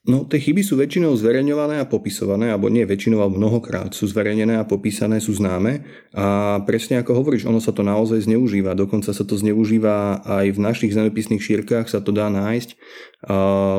No, 0.03 0.27
tie 0.27 0.35
chyby 0.35 0.67
sú 0.67 0.75
väčšinou 0.75 1.15
zverejňované 1.15 1.79
a 1.79 1.87
popisované, 1.87 2.51
alebo 2.51 2.67
nie 2.67 2.83
väčšinou, 2.83 3.23
alebo 3.23 3.39
mnohokrát 3.39 3.95
sú 3.95 4.03
zverejnené 4.03 4.59
a 4.59 4.67
popísané, 4.67 5.23
sú 5.23 5.31
známe. 5.31 5.87
A 6.11 6.59
presne 6.67 6.99
ako 6.99 7.23
hovoríš, 7.23 7.47
ono 7.47 7.63
sa 7.63 7.71
to 7.71 7.87
naozaj 7.87 8.27
zneužíva. 8.27 8.75
Dokonca 8.75 9.15
sa 9.15 9.23
to 9.23 9.39
zneužíva 9.39 10.19
aj 10.27 10.45
v 10.51 10.59
našich 10.59 10.91
zemepisných 10.91 11.39
šírkach, 11.39 11.87
sa 11.87 12.03
to 12.03 12.11
dá 12.11 12.27
nájsť. 12.27 12.75
A 13.31 13.35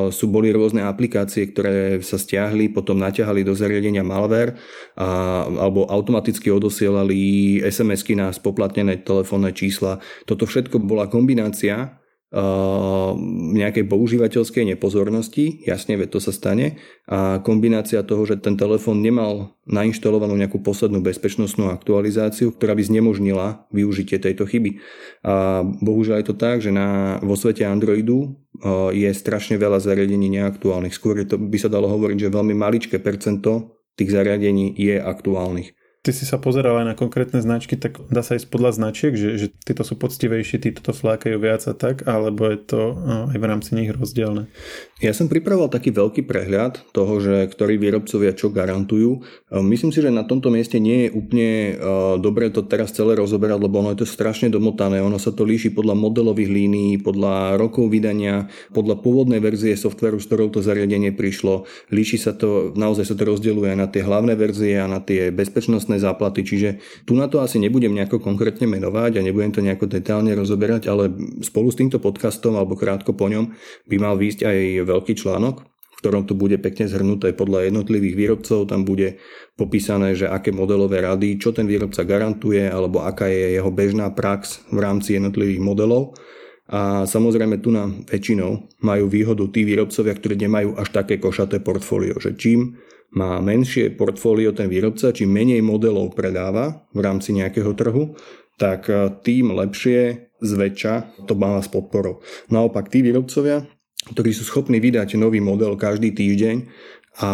sú 0.09 0.25
boli 0.33 0.49
rôzne 0.49 0.81
aplikácie, 0.81 1.45
ktoré 1.45 2.01
sa 2.01 2.17
stiahli, 2.17 2.73
potom 2.73 2.97
naťahali 2.97 3.45
do 3.45 3.53
zariadenia 3.53 4.01
malware 4.01 4.57
a, 4.97 5.45
alebo 5.45 5.85
automaticky 5.85 6.49
odosielali 6.49 7.61
SMS-ky 7.61 8.17
na 8.17 8.33
spoplatnené 8.33 8.97
telefónne 9.05 9.53
čísla. 9.53 10.01
Toto 10.25 10.49
všetko 10.49 10.81
bola 10.81 11.05
kombinácia 11.05 12.01
nejakej 13.55 13.87
používateľskej 13.87 14.75
nepozornosti, 14.75 15.63
jasne, 15.63 15.95
veď 15.95 16.09
to 16.11 16.19
sa 16.19 16.35
stane, 16.35 16.75
a 17.07 17.39
kombinácia 17.39 18.03
toho, 18.03 18.27
že 18.27 18.35
ten 18.43 18.59
telefón 18.59 18.99
nemal 18.99 19.55
nainštalovanú 19.63 20.35
nejakú 20.35 20.59
poslednú 20.59 20.99
bezpečnostnú 20.99 21.71
aktualizáciu, 21.71 22.51
ktorá 22.51 22.75
by 22.75 22.83
znemožnila 22.83 23.63
využitie 23.71 24.19
tejto 24.19 24.43
chyby. 24.51 24.83
A 25.23 25.63
bohužiaľ 25.63 26.21
je 26.21 26.27
to 26.27 26.35
tak, 26.35 26.59
že 26.59 26.75
na, 26.75 27.17
vo 27.23 27.39
svete 27.39 27.63
Androidu 27.63 28.35
je 28.91 29.09
strašne 29.15 29.55
veľa 29.55 29.79
zariadení 29.79 30.27
neaktuálnych. 30.35 30.91
Skôr 30.91 31.23
to 31.23 31.39
by 31.39 31.55
sa 31.55 31.71
dalo 31.71 31.87
hovoriť, 31.87 32.27
že 32.27 32.35
veľmi 32.35 32.51
maličké 32.51 32.99
percento 32.99 33.79
tých 33.95 34.11
zariadení 34.11 34.75
je 34.75 34.99
aktuálnych 34.99 35.71
ty 36.05 36.13
si 36.13 36.29
sa 36.29 36.37
pozeral 36.37 36.77
aj 36.77 36.93
na 36.93 36.95
konkrétne 36.95 37.41
značky, 37.41 37.73
tak 37.73 37.97
dá 38.13 38.21
sa 38.21 38.37
ísť 38.37 38.53
podľa 38.53 38.77
značiek, 38.77 39.17
že, 39.17 39.41
že 39.41 39.47
títo 39.65 39.81
sú 39.81 39.97
poctivejší, 39.97 40.61
títo 40.61 40.85
to 40.85 40.93
flákajú 40.93 41.41
viac 41.41 41.65
a 41.65 41.73
tak, 41.73 42.05
alebo 42.05 42.45
je 42.53 42.61
to 42.61 42.93
no, 42.93 43.33
aj 43.33 43.37
v 43.41 43.45
rámci 43.49 43.73
nich 43.73 43.89
rozdielne? 43.89 44.45
Ja 45.03 45.11
som 45.11 45.27
pripravoval 45.27 45.67
taký 45.67 45.91
veľký 45.91 46.23
prehľad 46.23 46.95
toho, 46.95 47.19
že 47.19 47.51
ktorí 47.51 47.75
výrobcovia 47.75 48.31
čo 48.31 48.47
garantujú. 48.47 49.19
E, 49.51 49.59
myslím 49.59 49.91
si, 49.91 49.99
že 49.99 50.07
na 50.07 50.23
tomto 50.23 50.47
mieste 50.47 50.79
nie 50.79 51.09
je 51.09 51.09
úplne 51.11 51.51
e, 51.51 51.73
dobre 52.23 52.47
to 52.47 52.63
teraz 52.63 52.95
celé 52.95 53.19
rozoberať, 53.19 53.59
lebo 53.59 53.83
ono 53.83 53.91
je 53.91 54.05
to 54.05 54.07
strašne 54.07 54.47
domotané. 54.47 55.03
Ono 55.03 55.19
sa 55.19 55.35
to 55.35 55.43
líši 55.43 55.75
podľa 55.75 55.99
modelových 55.99 56.47
línií, 56.47 56.91
podľa 57.03 57.59
rokov 57.59 57.91
vydania, 57.91 58.47
podľa 58.71 59.03
pôvodnej 59.03 59.43
verzie 59.43 59.75
softveru, 59.75 60.15
s 60.15 60.31
ktorou 60.31 60.47
to 60.47 60.63
zariadenie 60.63 61.11
prišlo. 61.11 61.67
Líši 61.91 62.15
sa 62.15 62.31
to, 62.31 62.71
naozaj 62.71 63.11
sa 63.11 63.19
to 63.19 63.27
rozdeľuje 63.27 63.75
na 63.75 63.91
tie 63.91 63.99
hlavné 63.99 64.39
verzie 64.39 64.79
a 64.79 64.87
na 64.87 65.03
tie 65.03 65.27
bezpečnostné 65.27 65.94
záplaty. 65.97 66.45
Čiže 66.45 66.69
tu 67.03 67.13
na 67.17 67.27
to 67.27 67.41
asi 67.41 67.57
nebudem 67.57 67.93
nejako 67.93 68.21
konkrétne 68.21 68.67
menovať 68.67 69.19
a 69.19 69.25
nebudem 69.25 69.51
to 69.51 69.61
nejako 69.63 69.89
detálne 69.89 70.31
rozoberať, 70.35 70.87
ale 70.91 71.11
spolu 71.41 71.69
s 71.71 71.79
týmto 71.79 71.97
podcastom 71.97 72.55
alebo 72.55 72.77
krátko 72.77 73.15
po 73.15 73.31
ňom 73.31 73.51
by 73.87 73.95
mal 73.99 74.15
výjsť 74.15 74.41
aj 74.45 74.57
veľký 74.87 75.13
článok, 75.17 75.63
v 75.65 75.97
ktorom 76.03 76.27
to 76.27 76.35
bude 76.35 76.59
pekne 76.59 76.91
zhrnuté 76.91 77.31
podľa 77.31 77.71
jednotlivých 77.71 78.15
výrobcov, 78.15 78.67
tam 78.67 78.83
bude 78.83 79.17
popísané, 79.55 80.13
že 80.13 80.27
aké 80.27 80.51
modelové 80.51 80.99
rady, 80.99 81.39
čo 81.39 81.55
ten 81.55 81.65
výrobca 81.65 82.03
garantuje, 82.03 82.67
alebo 82.67 83.01
aká 83.07 83.31
je 83.31 83.55
jeho 83.55 83.71
bežná 83.71 84.11
prax 84.11 84.67
v 84.75 84.79
rámci 84.83 85.15
jednotlivých 85.15 85.63
modelov. 85.63 86.19
A 86.65 87.05
samozrejme 87.05 87.61
tu 87.61 87.69
na 87.69 87.85
väčšinou 87.85 88.81
majú 88.81 89.05
výhodu 89.05 89.45
tí 89.53 89.61
výrobcovia, 89.61 90.17
ktorí 90.17 90.35
nemajú 90.49 90.81
až 90.81 90.89
také 90.89 91.21
košaté 91.21 91.61
portfólio, 91.61 92.17
že 92.17 92.33
čím 92.33 92.81
má 93.15 93.39
menšie 93.39 93.95
portfólio 93.95 94.51
ten 94.51 94.67
výrobca, 94.67 95.15
čím 95.15 95.31
menej 95.31 95.63
modelov 95.63 96.13
predáva 96.13 96.85
v 96.91 96.99
rámci 96.99 97.31
nejakého 97.31 97.71
trhu, 97.71 98.13
tak 98.55 98.87
tým 99.23 99.51
lepšie 99.51 100.31
zväčša 100.39 101.23
to 101.27 101.33
má 101.35 101.59
s 101.59 101.67
podporou. 101.71 102.23
Naopak 102.51 102.87
tí 102.91 103.03
výrobcovia, 103.03 103.63
ktorí 104.05 104.31
sú 104.35 104.45
schopní 104.45 104.77
vydať 104.77 105.17
nový 105.17 105.41
model 105.41 105.79
každý 105.79 106.13
týždeň 106.13 106.55
a 107.15 107.31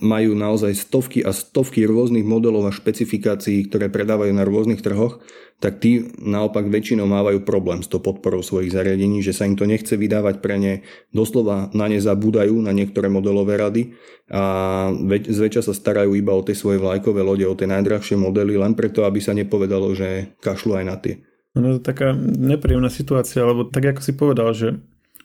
majú 0.00 0.32
naozaj 0.32 0.72
stovky 0.72 1.20
a 1.20 1.36
stovky 1.36 1.84
rôznych 1.84 2.24
modelov 2.24 2.64
a 2.64 2.72
špecifikácií, 2.72 3.68
ktoré 3.68 3.92
predávajú 3.92 4.32
na 4.32 4.48
rôznych 4.48 4.80
trhoch, 4.80 5.20
tak 5.60 5.84
tí 5.84 6.08
naopak 6.16 6.72
väčšinou 6.72 7.04
mávajú 7.04 7.44
problém 7.44 7.84
s 7.84 7.92
to 7.92 8.00
podporou 8.00 8.40
svojich 8.40 8.72
zariadení, 8.72 9.20
že 9.20 9.36
sa 9.36 9.44
im 9.44 9.60
to 9.60 9.68
nechce 9.68 9.92
vydávať 9.92 10.40
pre 10.40 10.56
ne, 10.56 10.74
doslova 11.12 11.68
na 11.76 11.92
ne 11.92 12.00
zabúdajú 12.00 12.56
na 12.64 12.72
niektoré 12.72 13.12
modelové 13.12 13.60
rady 13.60 13.92
a 14.32 14.88
zväčša 15.12 15.68
sa 15.68 15.76
starajú 15.76 16.16
iba 16.16 16.32
o 16.32 16.40
tie 16.40 16.56
svoje 16.56 16.80
vlajkové 16.80 17.20
lode, 17.20 17.44
o 17.44 17.52
tie 17.52 17.68
najdrahšie 17.68 18.16
modely, 18.16 18.56
len 18.56 18.72
preto, 18.72 19.04
aby 19.04 19.20
sa 19.20 19.36
nepovedalo, 19.36 19.92
že 19.92 20.32
kašľú 20.40 20.80
aj 20.80 20.84
na 20.88 20.96
tie. 20.96 21.20
No 21.52 21.76
to 21.76 21.82
je 21.82 21.84
taká 21.84 22.16
nepríjemná 22.16 22.88
situácia, 22.88 23.44
lebo 23.44 23.68
tak 23.68 23.92
ako 23.92 24.00
si 24.00 24.12
povedal, 24.16 24.48
že 24.56 24.80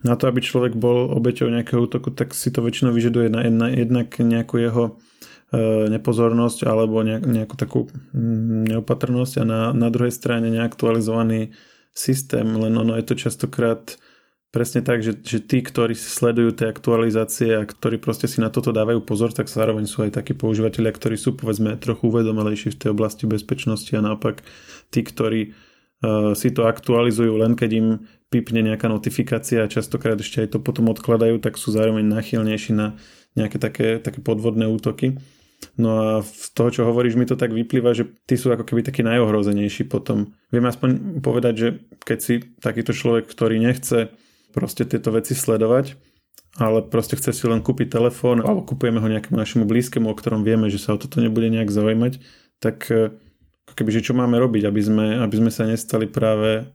na 0.05 0.13
to, 0.13 0.29
aby 0.29 0.37
človek 0.37 0.77
bol 0.77 1.09
obeťou 1.09 1.49
nejakého 1.49 1.81
útoku, 1.81 2.13
tak 2.13 2.37
si 2.37 2.53
to 2.53 2.61
väčšinou 2.61 2.93
vyžaduje 2.93 3.27
na 3.33 3.41
jedna, 3.41 3.67
jednak 3.73 4.07
nejakú 4.21 4.61
jeho 4.61 4.83
e, 5.49 5.89
nepozornosť 5.89 6.69
alebo 6.69 7.01
nejak, 7.01 7.25
nejakú 7.25 7.55
takú 7.57 7.89
mm, 8.13 8.69
neopatrnosť 8.69 9.41
a 9.41 9.43
na, 9.43 9.61
na 9.73 9.89
druhej 9.89 10.13
strane 10.13 10.53
neaktualizovaný 10.53 11.57
systém, 11.89 12.45
len 12.45 12.77
ono 12.77 12.93
je 13.01 13.05
to 13.09 13.15
častokrát 13.17 13.97
presne 14.53 14.79
tak, 14.85 15.03
že, 15.03 15.19
že 15.19 15.43
tí, 15.43 15.59
ktorí 15.59 15.97
sledujú 15.97 16.55
tie 16.55 16.71
aktualizácie 16.71 17.59
a 17.59 17.67
ktorí 17.67 17.99
proste 17.99 18.29
si 18.29 18.39
na 18.39 18.47
toto 18.47 18.71
dávajú 18.71 19.03
pozor, 19.03 19.35
tak 19.35 19.51
zároveň 19.51 19.83
sú 19.83 20.07
aj 20.07 20.15
takí 20.15 20.31
používateľia, 20.31 20.95
ktorí 20.95 21.19
sú 21.19 21.35
povedzme 21.35 21.75
trochu 21.75 22.07
uvedomelejší 22.07 22.71
v 22.71 22.79
tej 22.79 22.89
oblasti 22.95 23.27
bezpečnosti 23.27 23.91
a 23.91 23.99
naopak 23.99 24.47
tí, 24.95 25.03
ktorí 25.03 25.51
uh, 25.51 26.31
si 26.39 26.55
to 26.55 26.71
aktualizujú 26.71 27.35
len 27.35 27.59
keď 27.59 27.69
im 27.75 27.87
pipne 28.35 28.59
nejaká 28.59 28.91
notifikácia 28.91 29.63
a 29.63 29.71
častokrát 29.71 30.19
ešte 30.19 30.43
aj 30.43 30.51
to 30.51 30.59
potom 30.59 30.91
odkladajú, 30.91 31.39
tak 31.39 31.55
sú 31.55 31.71
zároveň 31.71 32.03
nachylnejší 32.03 32.75
na 32.75 32.99
nejaké 33.39 33.55
také, 33.55 33.87
také 34.03 34.19
podvodné 34.19 34.67
útoky. 34.67 35.15
No 35.79 35.89
a 35.95 36.07
z 36.19 36.51
toho, 36.51 36.69
čo 36.71 36.81
hovoríš, 36.83 37.15
mi 37.15 37.23
to 37.23 37.39
tak 37.39 37.55
vyplýva, 37.55 37.95
že 37.95 38.11
ty 38.27 38.35
sú 38.35 38.51
ako 38.51 38.67
keby 38.67 38.83
takí 38.83 39.07
najohrozenejší 39.07 39.87
potom. 39.87 40.35
Viem 40.51 40.67
aspoň 40.67 41.19
povedať, 41.23 41.53
že 41.55 41.67
keď 42.03 42.19
si 42.19 42.33
takýto 42.59 42.91
človek, 42.91 43.31
ktorý 43.31 43.59
nechce 43.63 44.11
proste 44.51 44.83
tieto 44.83 45.15
veci 45.15 45.31
sledovať, 45.31 45.95
ale 46.55 46.83
proste 46.87 47.19
chce 47.19 47.35
si 47.35 47.45
len 47.47 47.59
kúpiť 47.59 47.91
telefón 47.91 48.39
alebo 48.39 48.63
kupujeme 48.63 49.03
ho 49.03 49.07
nejakému 49.11 49.35
našemu 49.35 49.63
blízkemu, 49.67 50.07
o 50.07 50.15
ktorom 50.15 50.47
vieme, 50.47 50.71
že 50.71 50.79
sa 50.79 50.95
o 50.95 50.99
toto 50.99 51.19
nebude 51.19 51.51
nejak 51.51 51.67
zaujímať, 51.67 52.23
tak 52.63 52.87
eh, 52.91 53.11
keby, 53.75 53.89
že 53.91 54.05
čo 54.05 54.13
máme 54.15 54.39
robiť, 54.39 54.63
aby 54.63 54.81
sme, 54.81 55.05
aby 55.19 55.35
sme 55.35 55.51
sa 55.51 55.67
nestali 55.67 56.07
práve 56.07 56.71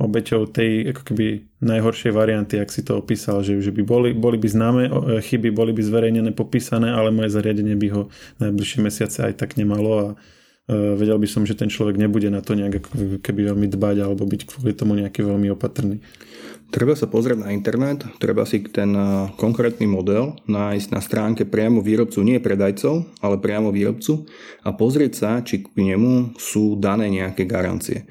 obeťou 0.00 0.48
tej 0.48 0.96
ako 0.96 1.02
keby 1.12 1.26
najhoršej 1.60 2.12
varianty, 2.16 2.56
ak 2.56 2.72
si 2.72 2.80
to 2.80 2.96
opísal, 2.96 3.44
že, 3.44 3.60
že 3.60 3.68
by 3.68 3.82
boli, 3.84 4.10
boli 4.16 4.40
by 4.40 4.48
známe 4.48 4.82
e, 4.88 4.90
chyby, 5.20 5.52
boli 5.52 5.76
by 5.76 5.82
zverejnené, 5.84 6.32
popísané, 6.32 6.88
ale 6.88 7.12
moje 7.12 7.36
zariadenie 7.36 7.76
by 7.76 7.88
ho 7.92 8.02
najbližšie 8.40 8.78
mesiace 8.80 9.18
aj 9.28 9.36
tak 9.36 9.60
nemalo 9.60 9.92
a 9.92 10.06
uh, 10.16 10.94
vedel 10.96 11.20
by 11.20 11.28
som, 11.28 11.44
že 11.44 11.58
ten 11.58 11.68
človek 11.68 12.00
nebude 12.00 12.32
na 12.32 12.40
to 12.40 12.56
nejak 12.56 12.80
ako 12.80 13.20
keby 13.20 13.52
veľmi 13.52 13.68
dbať 13.68 13.96
alebo 14.00 14.24
byť 14.24 14.40
kvôli 14.48 14.72
tomu 14.72 14.96
nejaký 14.96 15.20
veľmi 15.20 15.52
opatrný. 15.52 16.00
Treba 16.70 16.94
sa 16.94 17.10
pozrieť 17.10 17.42
na 17.42 17.50
internet, 17.50 18.06
treba 18.22 18.46
si 18.46 18.62
ten 18.62 18.94
e, 18.94 19.34
konkrétny 19.34 19.90
model 19.90 20.38
nájsť 20.46 20.88
na 20.94 21.02
stránke 21.02 21.42
priamo 21.42 21.82
výrobcu, 21.82 22.22
nie 22.22 22.38
predajcov, 22.38 23.10
ale 23.18 23.42
priamo 23.42 23.74
výrobcu 23.74 24.30
a 24.62 24.70
pozrieť 24.70 25.12
sa, 25.18 25.30
či 25.42 25.66
k 25.66 25.74
nemu 25.74 26.38
sú 26.38 26.78
dané 26.78 27.10
nejaké 27.10 27.42
garancie 27.42 28.06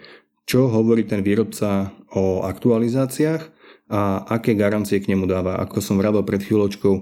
čo 0.49 0.65
hovorí 0.65 1.05
ten 1.05 1.21
výrobca 1.21 1.93
o 2.09 2.41
aktualizáciách 2.41 3.43
a 3.93 4.25
aké 4.25 4.57
garancie 4.57 4.97
k 4.97 5.13
nemu 5.13 5.29
dáva. 5.29 5.61
Ako 5.61 5.77
som 5.77 6.01
vravil 6.01 6.25
pred 6.25 6.41
chvíľočkou, 6.41 6.93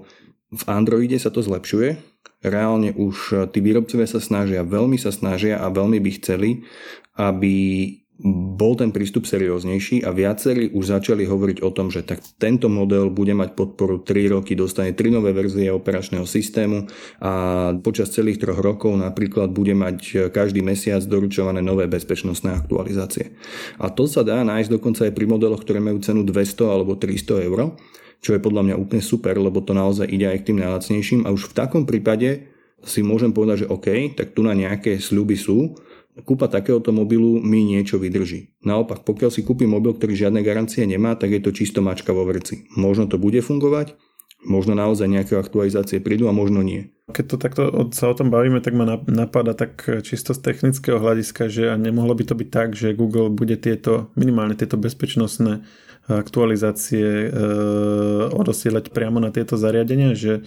v 0.48 0.64
Androide 0.68 1.16
sa 1.16 1.32
to 1.32 1.40
zlepšuje. 1.40 1.96
Reálne 2.44 2.92
už 2.92 3.48
tí 3.56 3.64
výrobcovia 3.64 4.04
sa 4.04 4.20
snažia, 4.20 4.68
veľmi 4.68 5.00
sa 5.00 5.16
snažia 5.16 5.64
a 5.64 5.72
veľmi 5.72 5.96
by 6.04 6.12
chceli, 6.20 6.68
aby 7.16 7.56
bol 8.58 8.74
ten 8.74 8.90
prístup 8.90 9.30
serióznejší 9.30 10.02
a 10.02 10.10
viacerí 10.10 10.74
už 10.74 10.90
začali 10.90 11.30
hovoriť 11.30 11.62
o 11.62 11.70
tom, 11.70 11.94
že 11.94 12.02
tak 12.02 12.26
tento 12.42 12.66
model 12.66 13.14
bude 13.14 13.38
mať 13.38 13.54
podporu 13.54 14.02
3 14.02 14.34
roky, 14.34 14.58
dostane 14.58 14.98
3 14.98 15.14
nové 15.14 15.38
verzie 15.38 15.70
operačného 15.70 16.26
systému 16.26 16.90
a 17.22 17.32
počas 17.78 18.10
celých 18.10 18.42
troch 18.42 18.58
rokov 18.58 18.98
napríklad 18.98 19.54
bude 19.54 19.78
mať 19.78 20.34
každý 20.34 20.66
mesiac 20.66 21.06
doručované 21.06 21.62
nové 21.62 21.86
bezpečnostné 21.86 22.58
aktualizácie. 22.58 23.38
A 23.78 23.94
to 23.94 24.10
sa 24.10 24.26
dá 24.26 24.42
nájsť 24.42 24.70
dokonca 24.74 25.06
aj 25.06 25.14
pri 25.14 25.26
modeloch, 25.30 25.62
ktoré 25.62 25.78
majú 25.78 26.02
cenu 26.02 26.26
200 26.26 26.74
alebo 26.74 26.98
300 26.98 27.46
eur, 27.46 27.78
čo 28.18 28.34
je 28.34 28.42
podľa 28.42 28.66
mňa 28.66 28.76
úplne 28.82 29.04
super, 29.06 29.38
lebo 29.38 29.62
to 29.62 29.78
naozaj 29.78 30.10
ide 30.10 30.26
aj 30.26 30.42
k 30.42 30.48
tým 30.50 30.58
najlacnejším 30.66 31.30
a 31.30 31.34
už 31.38 31.54
v 31.54 31.58
takom 31.58 31.86
prípade 31.86 32.50
si 32.82 33.02
môžem 33.02 33.34
povedať, 33.34 33.66
že 33.66 33.72
OK, 33.74 33.88
tak 34.14 34.38
tu 34.38 34.46
na 34.46 34.54
nejaké 34.54 35.02
sľuby 35.02 35.34
sú, 35.34 35.78
kúpa 36.24 36.48
takéhoto 36.48 36.90
mobilu 36.96 37.38
mi 37.42 37.62
niečo 37.68 38.02
vydrží. 38.02 38.58
Naopak, 38.66 39.06
pokiaľ 39.06 39.30
si 39.30 39.46
kúpi 39.46 39.70
mobil, 39.70 39.94
ktorý 39.94 40.14
žiadne 40.16 40.42
garancie 40.42 40.88
nemá, 40.88 41.14
tak 41.20 41.36
je 41.36 41.42
to 41.44 41.52
čisto 41.54 41.84
mačka 41.84 42.16
vo 42.16 42.26
vrci. 42.26 42.70
Možno 42.74 43.06
to 43.06 43.22
bude 43.22 43.38
fungovať, 43.44 43.94
možno 44.46 44.78
naozaj 44.78 45.10
nejaké 45.10 45.34
aktualizácie 45.38 45.98
prídu 46.00 46.30
a 46.30 46.36
možno 46.36 46.62
nie. 46.62 46.94
Keď 47.08 47.26
to 47.26 47.36
takto 47.40 47.62
sa 47.96 48.12
o 48.12 48.18
tom 48.18 48.28
bavíme, 48.30 48.60
tak 48.60 48.76
ma 48.76 49.00
napadá 49.08 49.56
tak 49.56 49.80
čisto 50.04 50.36
z 50.36 50.44
technického 50.44 51.00
hľadiska, 51.00 51.48
že 51.48 51.72
a 51.72 51.76
nemohlo 51.80 52.14
by 52.14 52.24
to 52.28 52.36
byť 52.36 52.50
tak, 52.52 52.70
že 52.76 52.98
Google 52.98 53.32
bude 53.32 53.56
tieto, 53.56 54.12
minimálne 54.20 54.60
tieto 54.60 54.76
bezpečnostné 54.76 55.64
aktualizácie 56.08 57.28
e, 57.28 57.30
odosielať 58.32 58.96
priamo 58.96 59.20
na 59.20 59.28
tieto 59.28 59.60
zariadenia, 59.60 60.16
že 60.16 60.40
e, 60.40 60.42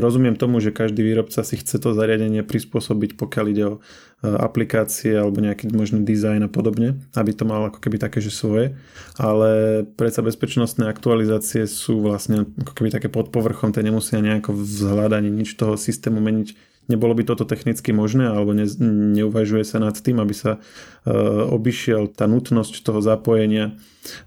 rozumiem 0.00 0.32
tomu, 0.32 0.64
že 0.64 0.72
každý 0.72 1.04
výrobca 1.04 1.44
si 1.44 1.60
chce 1.60 1.76
to 1.76 1.92
zariadenie 1.92 2.40
prispôsobiť, 2.40 3.20
pokiaľ 3.20 3.46
ide 3.52 3.64
o 3.68 3.74
e, 3.76 3.80
aplikácie 4.24 5.12
alebo 5.12 5.44
nejaký 5.44 5.68
možný 5.76 6.08
dizajn 6.08 6.48
a 6.48 6.50
podobne, 6.50 7.04
aby 7.12 7.30
to 7.36 7.44
malo 7.44 7.68
ako 7.68 7.84
keby 7.84 8.00
také, 8.00 8.24
že 8.24 8.32
svoje, 8.32 8.80
ale 9.20 9.84
predsa 9.84 10.24
bezpečnostné 10.24 10.88
aktualizácie 10.88 11.68
sú 11.68 12.00
vlastne 12.00 12.48
ako 12.56 12.72
keby 12.72 12.88
také 12.88 13.12
pod 13.12 13.28
povrchom, 13.28 13.76
tie 13.76 13.84
nemusia 13.84 14.24
nejako 14.24 14.56
vzhľadanie 14.56 15.28
nič 15.28 15.52
toho 15.52 15.76
systému 15.76 16.16
meniť 16.24 16.77
Nebolo 16.88 17.12
by 17.12 17.22
toto 17.28 17.44
technicky 17.44 17.92
možné 17.92 18.32
alebo 18.32 18.56
ne, 18.56 18.64
neuvažuje 19.12 19.60
sa 19.60 19.76
nad 19.76 19.92
tým, 19.92 20.24
aby 20.24 20.32
sa 20.32 20.56
e, 20.56 21.12
obišiel 21.52 22.08
tá 22.16 22.24
nutnosť 22.24 22.80
toho 22.80 23.04
zapojenia 23.04 23.76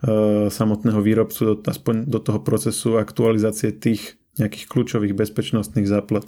e, 0.05 0.47
samotného 0.53 1.01
výrobcu 1.01 1.41
do, 1.41 1.53
aspoň 1.65 2.05
do 2.05 2.21
toho 2.21 2.37
procesu 2.37 3.01
aktualizácie 3.01 3.73
tých 3.73 4.21
nejakých 4.37 4.69
kľúčových 4.69 5.17
bezpečnostných 5.17 5.89
záplat. 5.89 6.23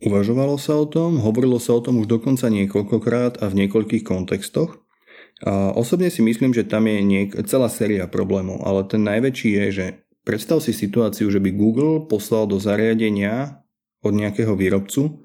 Uvažovalo 0.00 0.56
sa 0.56 0.74
o 0.80 0.88
tom, 0.88 1.20
hovorilo 1.20 1.60
sa 1.60 1.76
o 1.76 1.84
tom 1.84 2.00
už 2.00 2.08
dokonca 2.08 2.48
niekoľkokrát 2.48 3.40
a 3.40 3.48
v 3.52 3.64
niekoľkých 3.64 4.04
kontextoch. 4.04 4.84
Osobne 5.76 6.12
si 6.12 6.20
myslím, 6.20 6.52
že 6.52 6.66
tam 6.68 6.84
je 6.84 6.98
niek- 7.00 7.36
celá 7.48 7.72
séria 7.72 8.04
problémov, 8.04 8.64
ale 8.64 8.84
ten 8.84 9.00
najväčší 9.00 9.50
je, 9.54 9.66
že 9.70 9.86
predstav 10.26 10.60
si 10.60 10.76
situáciu, 10.76 11.30
že 11.30 11.40
by 11.40 11.50
Google 11.56 12.04
poslal 12.04 12.44
do 12.44 12.60
zariadenia 12.60 13.64
od 14.04 14.12
nejakého 14.12 14.52
výrobcu 14.52 15.23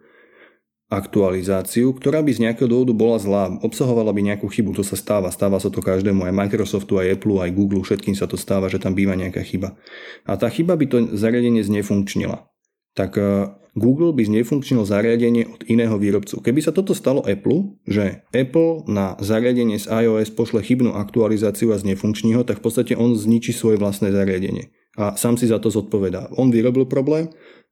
aktualizáciu, 0.89 1.93
ktorá 1.93 2.25
by 2.25 2.33
z 2.33 2.49
nejakého 2.49 2.65
dôvodu 2.65 2.93
bola 2.97 3.21
zlá, 3.21 3.43
obsahovala 3.61 4.09
by 4.09 4.33
nejakú 4.33 4.49
chybu, 4.49 4.73
to 4.73 4.81
sa 4.81 4.97
stáva, 4.97 5.29
stáva 5.29 5.61
sa 5.61 5.69
to 5.69 5.85
každému, 5.85 6.25
aj 6.25 6.33
Microsoftu, 6.33 6.97
aj 6.97 7.21
Apple, 7.21 7.37
aj 7.37 7.53
Google, 7.53 7.85
všetkým 7.85 8.17
sa 8.17 8.25
to 8.25 8.41
stáva, 8.41 8.73
že 8.73 8.81
tam 8.81 8.97
býva 8.97 9.13
nejaká 9.13 9.45
chyba. 9.45 9.77
A 10.25 10.33
tá 10.33 10.49
chyba 10.49 10.73
by 10.73 10.85
to 10.89 10.97
zariadenie 11.13 11.61
znefunkčnila. 11.61 12.49
Tak 12.97 13.21
e, 13.21 13.53
Google 13.77 14.17
by 14.17 14.25
znefunkčnil 14.25 14.81
zariadenie 14.81 15.45
od 15.45 15.61
iného 15.69 15.93
výrobcu. 16.01 16.41
Keby 16.41 16.57
sa 16.65 16.73
toto 16.73 16.97
stalo 16.97 17.21
Apple, 17.21 17.77
že 17.85 18.25
Apple 18.33 18.89
na 18.89 19.13
zariadenie 19.21 19.77
z 19.77 19.85
iOS 19.93 20.33
pošle 20.33 20.65
chybnú 20.65 20.97
aktualizáciu 20.97 21.69
a 21.69 21.77
znefunkční 21.77 22.33
ho, 22.33 22.41
tak 22.41 22.59
v 22.59 22.65
podstate 22.65 22.97
on 22.97 23.13
zničí 23.13 23.53
svoje 23.53 23.77
vlastné 23.77 24.09
zariadenie. 24.09 24.73
A 24.97 25.13
sám 25.13 25.37
si 25.37 25.45
za 25.45 25.61
to 25.61 25.69
zodpovedá. 25.69 26.33
On 26.33 26.49
vyrobil 26.49 26.89
problém, 26.89 27.29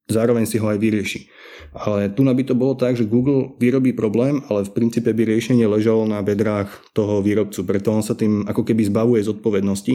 zároveň 0.07 0.47
si 0.47 0.57
ho 0.57 0.67
aj 0.67 0.79
vyrieši. 0.79 1.27
Ale 1.75 2.09
tu 2.09 2.23
by 2.23 2.43
to 2.47 2.55
bolo 2.55 2.73
tak, 2.73 2.95
že 2.95 3.05
Google 3.05 3.53
vyrobí 3.59 3.91
problém, 3.93 4.41
ale 4.47 4.65
v 4.65 4.73
princípe 4.73 5.11
by 5.11 5.23
riešenie 5.27 5.67
ležalo 5.67 6.07
na 6.07 6.23
bedrách 6.23 6.71
toho 6.95 7.19
výrobcu. 7.19 7.61
Preto 7.67 7.91
on 7.91 8.01
sa 8.01 8.15
tým 8.15 8.47
ako 8.47 8.63
keby 8.63 8.87
zbavuje 8.87 9.21
zodpovednosti, 9.21 9.93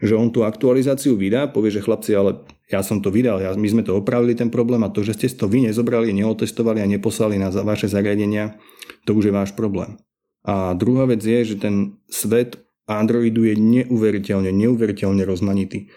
že 0.00 0.14
on 0.16 0.32
tú 0.34 0.42
aktualizáciu 0.42 1.14
vydá, 1.14 1.46
povie, 1.46 1.70
že 1.70 1.84
chlapci, 1.84 2.16
ale 2.18 2.42
ja 2.72 2.82
som 2.82 2.98
to 2.98 3.12
vydal, 3.14 3.38
ja, 3.38 3.54
my 3.54 3.68
sme 3.68 3.86
to 3.86 3.94
opravili 3.94 4.34
ten 4.34 4.50
problém 4.50 4.82
a 4.82 4.90
to, 4.90 5.06
že 5.06 5.14
ste 5.14 5.28
to 5.30 5.46
vy 5.46 5.70
nezobrali, 5.70 6.10
neotestovali 6.10 6.82
a 6.82 6.90
neposlali 6.90 7.38
na 7.38 7.52
vaše 7.62 7.86
zariadenia, 7.86 8.58
to 9.06 9.14
už 9.14 9.30
je 9.30 9.36
váš 9.36 9.54
problém. 9.54 10.00
A 10.44 10.74
druhá 10.76 11.06
vec 11.06 11.24
je, 11.24 11.54
že 11.54 11.56
ten 11.56 11.96
svet 12.10 12.60
Androidu 12.84 13.48
je 13.48 13.56
neuveriteľne, 13.56 14.52
neuveriteľne 14.52 15.24
rozmanitý. 15.24 15.88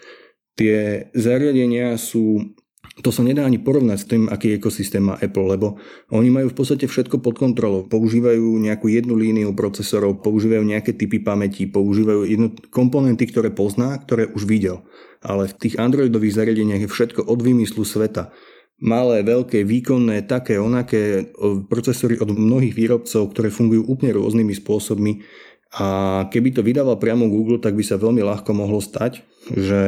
Tie 0.56 1.08
zariadenia 1.12 2.00
sú 2.00 2.56
to 2.98 3.14
sa 3.14 3.22
nedá 3.22 3.46
ani 3.46 3.62
porovnať 3.62 3.98
s 3.98 4.06
tým, 4.10 4.22
aký 4.26 4.58
ekosystém 4.58 5.02
má 5.06 5.14
Apple, 5.22 5.54
lebo 5.54 5.78
oni 6.10 6.34
majú 6.34 6.50
v 6.50 6.56
podstate 6.58 6.90
všetko 6.90 7.22
pod 7.22 7.38
kontrolou. 7.38 7.86
Používajú 7.86 8.58
nejakú 8.58 8.90
jednu 8.90 9.14
líniu 9.14 9.54
procesorov, 9.54 10.18
používajú 10.22 10.66
nejaké 10.66 10.98
typy 10.98 11.22
pamäti, 11.22 11.70
používajú 11.70 12.26
jedno, 12.26 12.48
komponenty, 12.74 13.30
ktoré 13.30 13.54
pozná, 13.54 13.94
ktoré 14.02 14.26
už 14.34 14.50
videl. 14.50 14.82
Ale 15.22 15.46
v 15.46 15.56
tých 15.58 15.78
Androidových 15.78 16.34
zariadeniach 16.34 16.82
je 16.86 16.90
všetko 16.90 17.26
od 17.26 17.38
vymyslu 17.38 17.86
sveta. 17.86 18.34
Malé, 18.78 19.26
veľké, 19.26 19.66
výkonné, 19.66 20.30
také, 20.30 20.58
onaké 20.62 21.34
procesory 21.66 22.14
od 22.22 22.30
mnohých 22.30 22.78
výrobcov, 22.78 23.34
ktoré 23.34 23.50
fungujú 23.50 23.82
úplne 23.90 24.14
rôznymi 24.14 24.54
spôsobmi. 24.54 25.26
A 25.74 25.86
keby 26.30 26.54
to 26.54 26.62
vydával 26.62 26.94
priamo 26.96 27.26
Google, 27.26 27.58
tak 27.58 27.74
by 27.74 27.82
sa 27.82 27.98
veľmi 27.98 28.22
ľahko 28.22 28.54
mohlo 28.54 28.78
stať, 28.78 29.26
že 29.50 29.82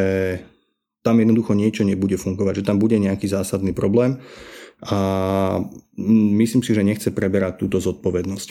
tam 1.00 1.16
jednoducho 1.20 1.56
niečo 1.56 1.82
nebude 1.84 2.20
fungovať, 2.20 2.60
že 2.60 2.66
tam 2.68 2.76
bude 2.76 3.00
nejaký 3.00 3.24
zásadný 3.28 3.72
problém 3.72 4.20
a 4.80 4.98
myslím 6.40 6.64
si, 6.64 6.72
že 6.72 6.86
nechce 6.86 7.12
preberať 7.12 7.60
túto 7.60 7.76
zodpovednosť. 7.84 8.48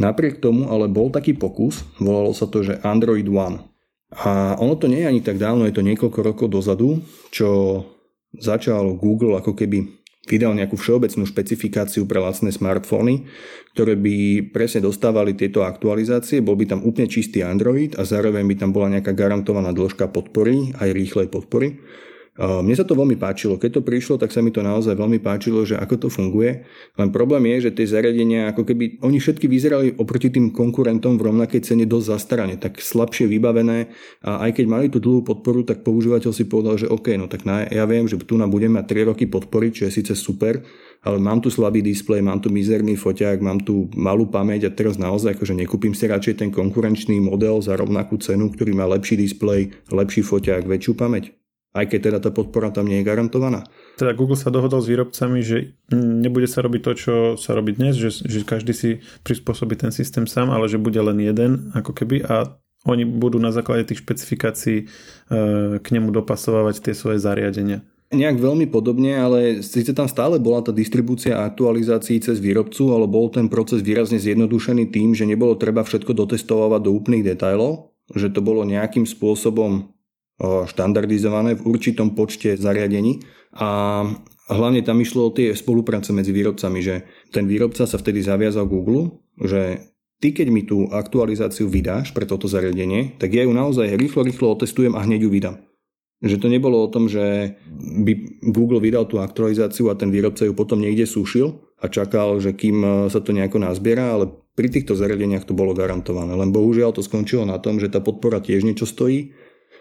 Napriek 0.00 0.40
tomu 0.40 0.72
ale 0.72 0.88
bol 0.88 1.12
taký 1.12 1.36
pokus, 1.36 1.84
volalo 2.00 2.32
sa 2.32 2.48
to, 2.48 2.64
že 2.64 2.80
Android 2.80 3.28
One. 3.28 3.68
A 4.08 4.56
ono 4.56 4.72
to 4.80 4.88
nie 4.88 5.04
je 5.04 5.10
ani 5.12 5.20
tak 5.20 5.36
dávno, 5.36 5.68
je 5.68 5.76
to 5.76 5.84
niekoľko 5.84 6.20
rokov 6.24 6.48
dozadu, 6.48 7.04
čo 7.28 7.84
začal 8.32 8.96
Google 8.96 9.36
ako 9.36 9.52
keby 9.52 9.97
vydal 10.28 10.52
nejakú 10.52 10.76
všeobecnú 10.76 11.24
špecifikáciu 11.24 12.04
pre 12.04 12.20
lacné 12.20 12.52
smartfóny, 12.52 13.24
ktoré 13.72 13.96
by 13.96 14.16
presne 14.52 14.84
dostávali 14.84 15.32
tieto 15.32 15.64
aktualizácie, 15.64 16.44
bol 16.44 16.60
by 16.60 16.68
tam 16.68 16.84
úplne 16.84 17.08
čistý 17.08 17.40
Android 17.40 17.96
a 17.96 18.04
zároveň 18.04 18.44
by 18.44 18.54
tam 18.60 18.70
bola 18.76 18.92
nejaká 18.92 19.16
garantovaná 19.16 19.72
dĺžka 19.72 20.12
podpory, 20.12 20.76
aj 20.76 20.92
rýchlej 20.92 21.32
podpory. 21.32 21.80
Mne 22.38 22.74
sa 22.78 22.86
to 22.86 22.94
veľmi 22.94 23.18
páčilo. 23.18 23.58
Keď 23.58 23.70
to 23.76 23.82
prišlo, 23.82 24.14
tak 24.14 24.30
sa 24.30 24.38
mi 24.38 24.54
to 24.54 24.62
naozaj 24.62 24.94
veľmi 24.94 25.18
páčilo, 25.18 25.66
že 25.66 25.74
ako 25.74 26.06
to 26.06 26.08
funguje. 26.08 26.62
Len 26.94 27.08
problém 27.10 27.50
je, 27.50 27.66
že 27.66 27.74
tie 27.74 27.90
zariadenia, 27.90 28.54
ako 28.54 28.62
keby 28.62 29.02
oni 29.02 29.18
všetky 29.18 29.50
vyzerali 29.50 29.98
oproti 29.98 30.30
tým 30.30 30.54
konkurentom 30.54 31.18
v 31.18 31.26
rovnakej 31.34 31.66
cene 31.66 31.82
dosť 31.82 32.06
zastarane, 32.14 32.54
tak 32.54 32.78
slabšie 32.78 33.26
vybavené 33.26 33.90
a 34.22 34.46
aj 34.46 34.54
keď 34.54 34.66
mali 34.70 34.86
tú 34.86 35.02
dlhú 35.02 35.26
podporu, 35.26 35.66
tak 35.66 35.82
používateľ 35.82 36.30
si 36.30 36.46
povedal, 36.46 36.78
že 36.78 36.86
OK, 36.86 37.10
no 37.18 37.26
tak 37.26 37.42
na, 37.42 37.66
ja 37.66 37.82
viem, 37.90 38.06
že 38.06 38.14
tu 38.22 38.38
nám 38.38 38.54
budeme 38.54 38.78
mať 38.78 38.86
3 38.86 39.10
roky 39.10 39.26
podpory, 39.26 39.74
čo 39.74 39.90
je 39.90 39.98
síce 39.98 40.14
super, 40.14 40.62
ale 41.02 41.18
mám 41.18 41.42
tu 41.42 41.50
slabý 41.50 41.82
displej, 41.82 42.22
mám 42.22 42.38
tu 42.38 42.54
mizerný 42.54 42.94
foťák, 42.94 43.42
mám 43.42 43.66
tu 43.66 43.90
malú 43.98 44.30
pamäť 44.30 44.70
a 44.70 44.74
teraz 44.74 44.94
naozaj 44.94 45.34
akože 45.34 45.58
nekúpim 45.58 45.90
si 45.90 46.06
radšej 46.06 46.46
ten 46.46 46.50
konkurenčný 46.54 47.18
model 47.18 47.58
za 47.58 47.74
rovnakú 47.74 48.18
cenu, 48.22 48.50
ktorý 48.50 48.78
má 48.78 48.86
lepší 48.86 49.18
displej, 49.18 49.74
lepší 49.90 50.22
foťák, 50.22 50.66
väčšiu 50.66 50.94
pamäť 50.98 51.37
aj 51.76 51.84
keď 51.92 52.00
teda 52.00 52.18
tá 52.24 52.30
podpora 52.32 52.72
tam 52.72 52.88
nie 52.88 53.00
je 53.00 53.08
garantovaná. 53.08 53.68
Teda 54.00 54.16
Google 54.16 54.40
sa 54.40 54.48
dohodol 54.48 54.80
s 54.80 54.88
výrobcami, 54.88 55.38
že 55.44 55.76
nebude 55.92 56.48
sa 56.48 56.64
robiť 56.64 56.80
to, 56.80 56.92
čo 56.96 57.14
sa 57.36 57.52
robí 57.52 57.76
dnes, 57.76 57.98
že, 57.98 58.24
že 58.24 58.46
každý 58.46 58.72
si 58.72 58.90
prispôsobí 59.26 59.76
ten 59.76 59.92
systém 59.92 60.24
sám, 60.24 60.48
ale 60.48 60.66
že 60.66 60.80
bude 60.80 60.98
len 60.98 61.20
jeden, 61.20 61.68
ako 61.76 61.92
keby, 61.92 62.24
a 62.24 62.56
oni 62.88 63.04
budú 63.04 63.36
na 63.42 63.52
základe 63.52 63.90
tých 63.90 64.00
špecifikácií 64.06 64.78
e, 64.80 64.86
k 65.82 65.86
nemu 65.92 66.14
dopasovať 66.14 66.80
tie 66.80 66.94
svoje 66.96 67.18
zariadenia. 67.20 67.84
Nejak 68.08 68.40
veľmi 68.40 68.72
podobne, 68.72 69.20
ale 69.20 69.60
síce 69.60 69.92
tam 69.92 70.08
stále 70.08 70.40
bola 70.40 70.64
tá 70.64 70.72
distribúcia 70.72 71.44
aktualizácií 71.44 72.16
cez 72.24 72.40
výrobcu, 72.40 72.96
ale 72.96 73.04
bol 73.04 73.28
ten 73.28 73.52
proces 73.52 73.84
výrazne 73.84 74.16
zjednodušený 74.16 74.88
tým, 74.88 75.12
že 75.12 75.28
nebolo 75.28 75.60
treba 75.60 75.84
všetko 75.84 76.16
dotestovať 76.16 76.80
do 76.80 76.96
úplných 76.96 77.36
detajlov, 77.36 77.92
že 78.16 78.32
to 78.32 78.40
bolo 78.40 78.64
nejakým 78.64 79.04
spôsobom 79.04 79.92
štandardizované 80.38 81.58
v 81.58 81.66
určitom 81.66 82.14
počte 82.14 82.54
zariadení 82.54 83.26
a 83.58 84.02
hlavne 84.48 84.86
tam 84.86 85.02
išlo 85.02 85.28
o 85.28 85.34
tie 85.34 85.50
spolupráce 85.52 86.14
medzi 86.14 86.30
výrobcami, 86.30 86.78
že 86.78 87.02
ten 87.34 87.50
výrobca 87.50 87.84
sa 87.84 87.98
vtedy 87.98 88.22
zaviazal 88.22 88.70
Google, 88.70 89.18
že 89.34 89.82
ty 90.22 90.30
keď 90.30 90.46
mi 90.48 90.62
tú 90.62 90.86
aktualizáciu 90.94 91.66
vydáš 91.66 92.14
pre 92.14 92.22
toto 92.22 92.46
zariadenie, 92.46 93.18
tak 93.18 93.34
ja 93.34 93.42
ju 93.42 93.52
naozaj 93.52 93.98
rýchlo, 93.98 94.22
rýchlo 94.22 94.54
otestujem 94.54 94.94
a 94.94 95.02
hneď 95.02 95.26
ju 95.26 95.30
vydám. 95.30 95.56
Že 96.18 96.36
to 96.42 96.46
nebolo 96.50 96.82
o 96.82 96.90
tom, 96.90 97.06
že 97.06 97.54
by 97.78 98.42
Google 98.50 98.82
vydal 98.82 99.06
tú 99.06 99.22
aktualizáciu 99.22 99.90
a 99.90 99.98
ten 99.98 100.10
výrobca 100.10 100.42
ju 100.42 100.54
potom 100.54 100.82
niekde 100.82 101.06
súšil 101.06 101.62
a 101.78 101.86
čakal, 101.86 102.42
že 102.42 102.58
kým 102.58 103.06
sa 103.06 103.22
to 103.22 103.30
nejako 103.30 103.62
nazbiera, 103.62 104.14
ale 104.14 104.26
pri 104.58 104.66
týchto 104.66 104.98
zariadeniach 104.98 105.46
to 105.46 105.54
bolo 105.54 105.78
garantované. 105.78 106.34
Len 106.34 106.50
bohužiaľ 106.50 106.90
to 106.90 107.06
skončilo 107.06 107.46
na 107.46 107.62
tom, 107.62 107.78
že 107.78 107.86
tá 107.86 108.02
podpora 108.02 108.42
tiež 108.42 108.66
niečo 108.66 108.86
stojí 108.86 109.30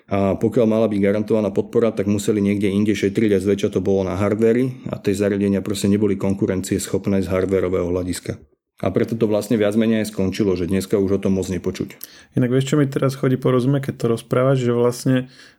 a 0.08 0.40
pokiaľ 0.40 0.66
mala 0.72 0.88
byť 0.88 1.00
garantovaná 1.04 1.52
podpora, 1.52 1.92
tak 1.92 2.08
museli 2.08 2.40
niekde 2.40 2.72
inde 2.72 2.96
šetriť 2.96 3.36
a 3.36 3.44
zväčša 3.44 3.76
to 3.76 3.84
bolo 3.84 4.08
na 4.08 4.16
hardvery 4.16 4.88
a 4.88 4.96
tie 5.04 5.12
zariadenia 5.12 5.60
proste 5.60 5.92
neboli 5.92 6.16
konkurencie 6.16 6.80
schopné 6.80 7.20
z 7.20 7.28
hardverového 7.28 7.92
hľadiska. 7.92 8.40
A 8.78 8.94
preto 8.94 9.18
to 9.18 9.26
vlastne 9.26 9.58
viac 9.58 9.74
menej 9.74 10.06
aj 10.06 10.14
skončilo, 10.14 10.54
že 10.54 10.70
dneska 10.70 11.02
už 11.02 11.18
o 11.18 11.20
tom 11.20 11.36
moc 11.36 11.50
nepočuť. 11.50 11.98
Inak 12.38 12.54
vieš, 12.54 12.72
čo 12.72 12.76
mi 12.78 12.86
teraz 12.86 13.18
chodí 13.18 13.36
po 13.36 13.50
rozume, 13.50 13.82
keď 13.82 13.94
to 13.98 14.06
rozprávaš, 14.14 14.62
že 14.62 14.72
vlastne 14.72 15.16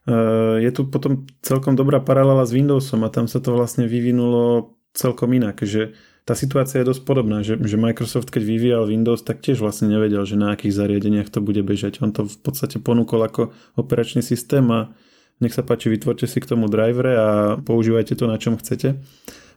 uh, 0.06 0.56
je 0.62 0.70
tu 0.70 0.86
potom 0.86 1.26
celkom 1.42 1.74
dobrá 1.74 1.98
paralela 1.98 2.46
s 2.46 2.54
Windowsom 2.54 3.02
a 3.02 3.10
tam 3.10 3.26
sa 3.26 3.42
to 3.42 3.52
vlastne 3.52 3.90
vyvinulo 3.90 4.78
celkom 4.94 5.34
inak, 5.34 5.60
že 5.66 5.98
tá 6.28 6.36
situácia 6.36 6.84
je 6.84 6.92
dosť 6.92 7.02
podobná, 7.08 7.40
že, 7.40 7.56
že 7.56 7.80
Microsoft 7.80 8.28
keď 8.28 8.44
vyvíjal 8.44 8.84
Windows, 8.84 9.24
tak 9.24 9.40
tiež 9.40 9.64
vlastne 9.64 9.88
nevedel, 9.88 10.28
že 10.28 10.36
na 10.36 10.52
akých 10.52 10.76
zariadeniach 10.76 11.32
to 11.32 11.40
bude 11.40 11.64
bežať. 11.64 12.04
On 12.04 12.12
to 12.12 12.28
v 12.28 12.38
podstate 12.44 12.76
ponúkol 12.84 13.24
ako 13.24 13.56
operačný 13.80 14.20
systém 14.20 14.68
a 14.68 14.92
nech 15.40 15.56
sa 15.56 15.64
páči, 15.64 15.88
vytvorte 15.88 16.28
si 16.28 16.36
k 16.44 16.50
tomu 16.52 16.68
drivere 16.68 17.16
a 17.16 17.28
používajte 17.56 18.12
to 18.12 18.28
na 18.28 18.36
čom 18.36 18.60
chcete. 18.60 19.00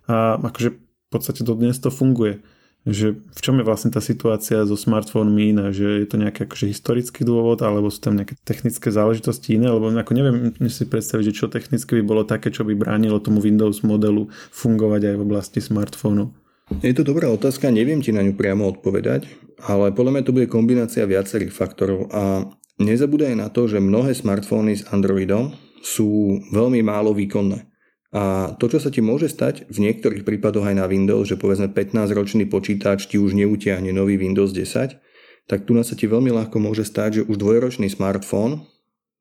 A 0.08 0.40
akože 0.40 0.80
podstate 1.12 1.44
do 1.44 1.60
dnes 1.60 1.76
to 1.84 1.92
funguje 1.92 2.40
že 2.82 3.14
v 3.14 3.40
čom 3.46 3.62
je 3.62 3.68
vlastne 3.68 3.94
tá 3.94 4.02
situácia 4.02 4.66
so 4.66 4.74
smartfónmi 4.74 5.54
iná, 5.54 5.70
že 5.70 6.02
je 6.02 6.08
to 6.10 6.18
nejaký 6.18 6.50
akože 6.50 6.66
historický 6.66 7.22
dôvod, 7.22 7.62
alebo 7.62 7.94
sú 7.94 8.02
tam 8.02 8.18
nejaké 8.18 8.34
technické 8.42 8.90
záležitosti 8.90 9.54
iné, 9.54 9.70
lebo 9.70 9.94
ako 9.94 10.12
neviem 10.18 10.50
si 10.66 10.90
predstaviť, 10.90 11.30
že 11.30 11.38
čo 11.38 11.46
technicky 11.46 12.02
by 12.02 12.04
bolo 12.04 12.26
také, 12.26 12.50
čo 12.50 12.66
by 12.66 12.74
bránilo 12.74 13.22
tomu 13.22 13.38
Windows 13.38 13.86
modelu 13.86 14.34
fungovať 14.50 15.14
aj 15.14 15.16
v 15.22 15.22
oblasti 15.22 15.62
smartfónu. 15.62 16.34
Je 16.80 16.96
to 16.96 17.04
dobrá 17.04 17.28
otázka, 17.28 17.68
neviem 17.68 18.00
ti 18.00 18.16
na 18.16 18.24
ňu 18.24 18.40
priamo 18.40 18.64
odpovedať, 18.72 19.28
ale 19.68 19.92
podľa 19.92 20.12
mňa 20.16 20.24
to 20.24 20.32
bude 20.32 20.48
kombinácia 20.48 21.04
viacerých 21.04 21.52
faktorov 21.52 22.08
a 22.16 22.48
nezabúdaj 22.80 23.36
na 23.36 23.52
to, 23.52 23.68
že 23.68 23.84
mnohé 23.84 24.16
smartfóny 24.16 24.80
s 24.80 24.88
Androidom 24.88 25.52
sú 25.84 26.40
veľmi 26.56 26.80
málo 26.80 27.12
výkonné. 27.12 27.68
A 28.12 28.56
to, 28.60 28.68
čo 28.68 28.80
sa 28.80 28.92
ti 28.92 29.00
môže 29.00 29.32
stať 29.32 29.68
v 29.72 29.88
niektorých 29.88 30.28
prípadoch 30.28 30.68
aj 30.68 30.76
na 30.80 30.88
Windows, 30.88 31.28
že 31.28 31.40
povedzme 31.40 31.72
15-ročný 31.72 32.48
počítač 32.48 33.08
ti 33.08 33.16
už 33.16 33.36
neutiahne 33.36 33.92
nový 33.96 34.20
Windows 34.20 34.52
10, 34.52 35.00
tak 35.48 35.64
tu 35.68 35.76
sa 35.80 35.96
ti 35.96 36.08
veľmi 36.08 36.32
ľahko 36.32 36.60
môže 36.60 36.88
stať, 36.88 37.24
že 37.24 37.28
už 37.28 37.40
dvojročný 37.40 37.88
smartfón 37.88 38.68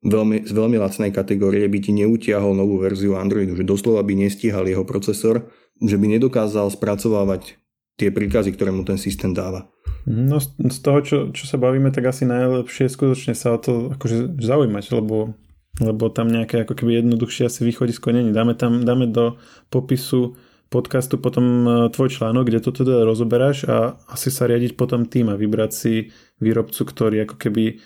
veľmi, 0.05 0.45
z 0.45 0.51
veľmi 0.53 0.77
lacnej 0.81 1.11
kategórie 1.13 1.65
by 1.69 1.79
ti 1.81 1.91
neutiahol 1.93 2.57
novú 2.57 2.81
verziu 2.81 3.17
Androidu, 3.17 3.57
že 3.57 3.67
doslova 3.67 4.01
by 4.01 4.27
nestíhal 4.27 4.65
jeho 4.65 4.85
procesor, 4.85 5.49
že 5.81 5.97
by 5.97 6.17
nedokázal 6.17 6.69
spracovávať 6.73 7.57
tie 7.97 8.09
príkazy, 8.09 8.53
ktoré 8.57 8.73
mu 8.73 8.81
ten 8.81 8.97
systém 8.97 9.33
dáva. 9.33 9.69
No 10.09 10.41
z 10.41 10.79
toho, 10.81 10.99
čo, 11.05 11.17
čo 11.29 11.45
sa 11.45 11.61
bavíme, 11.61 11.93
tak 11.93 12.09
asi 12.09 12.25
najlepšie 12.25 12.89
je 12.89 12.95
skutočne 12.97 13.33
sa 13.37 13.53
o 13.53 13.59
to 13.61 13.93
akože 13.93 14.41
zaujímať, 14.41 14.85
lebo 14.97 15.37
lebo 15.79 16.11
tam 16.11 16.27
nejaké 16.27 16.67
ako 16.67 16.75
keby 16.75 16.99
jednoduchšie 16.99 17.47
asi 17.47 17.63
východisko 17.63 18.11
není. 18.11 18.35
Dáme 18.35 18.59
tam, 18.59 18.83
dáme 18.83 19.07
do 19.07 19.39
popisu 19.71 20.35
podcastu 20.67 21.15
potom 21.15 21.45
e, 21.67 21.69
tvoj 21.91 22.09
článok, 22.11 22.47
kde 22.47 22.59
to 22.59 22.71
teda 22.71 23.07
rozoberáš 23.07 23.67
a 23.67 23.95
asi 24.11 24.31
sa 24.31 24.47
riadiť 24.51 24.75
potom 24.75 25.07
tým 25.07 25.31
a 25.31 25.39
vybrať 25.39 25.71
si 25.71 25.93
výrobcu, 26.39 26.81
ktorý 26.87 27.27
ako 27.27 27.35
keby, 27.39 27.79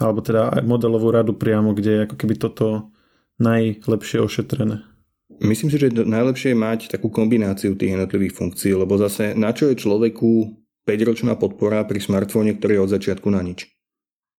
alebo 0.00 0.24
teda 0.24 0.64
modelovú 0.64 1.12
radu 1.12 1.36
priamo, 1.36 1.76
kde 1.76 1.90
je 1.92 2.04
ako 2.08 2.16
keby 2.16 2.34
toto 2.40 2.88
najlepšie 3.36 4.24
ošetrené. 4.24 4.80
Myslím 5.40 5.72
si, 5.72 5.80
že 5.80 5.92
najlepšie 5.92 6.52
je 6.52 6.58
mať 6.58 6.80
takú 6.92 7.08
kombináciu 7.08 7.72
tých 7.76 7.96
jednotlivých 7.96 8.36
funkcií, 8.36 8.72
lebo 8.76 8.96
zase 9.00 9.32
na 9.36 9.52
čo 9.52 9.68
je 9.72 9.80
človeku 9.80 10.56
5-ročná 10.84 11.36
podpora 11.36 11.84
pri 11.84 12.00
smartfóne, 12.00 12.56
ktorý 12.56 12.80
je 12.80 12.84
od 12.84 12.92
začiatku 12.92 13.28
na 13.32 13.40
nič. 13.40 13.68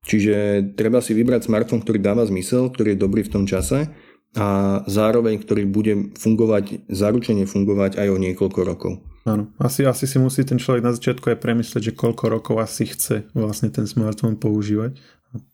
Čiže 0.01 0.73
treba 0.73 0.97
si 1.01 1.13
vybrať 1.13 1.45
smartfón, 1.45 1.85
ktorý 1.85 2.01
dáva 2.01 2.25
zmysel, 2.25 2.73
ktorý 2.73 2.97
je 2.97 3.01
dobrý 3.01 3.21
v 3.21 3.33
tom 3.33 3.45
čase 3.45 3.89
a 4.33 4.81
zároveň, 4.89 5.41
ktorý 5.41 5.69
bude 5.69 5.93
fungovať, 6.17 6.89
zaručene 6.89 7.45
fungovať 7.45 8.01
aj 8.01 8.07
o 8.09 8.17
niekoľko 8.17 8.59
rokov. 8.65 8.93
Áno, 9.21 9.53
asi, 9.61 9.85
asi 9.85 10.09
si 10.09 10.17
musí 10.17 10.41
ten 10.41 10.57
človek 10.57 10.81
na 10.81 10.97
začiatku 10.97 11.29
aj 11.29 11.41
premyslieť, 11.45 11.93
že 11.93 11.97
koľko 11.97 12.25
rokov 12.33 12.55
asi 12.57 12.89
chce 12.89 13.29
vlastne 13.37 13.69
ten 13.69 13.85
smartfón 13.85 14.41
používať 14.41 14.97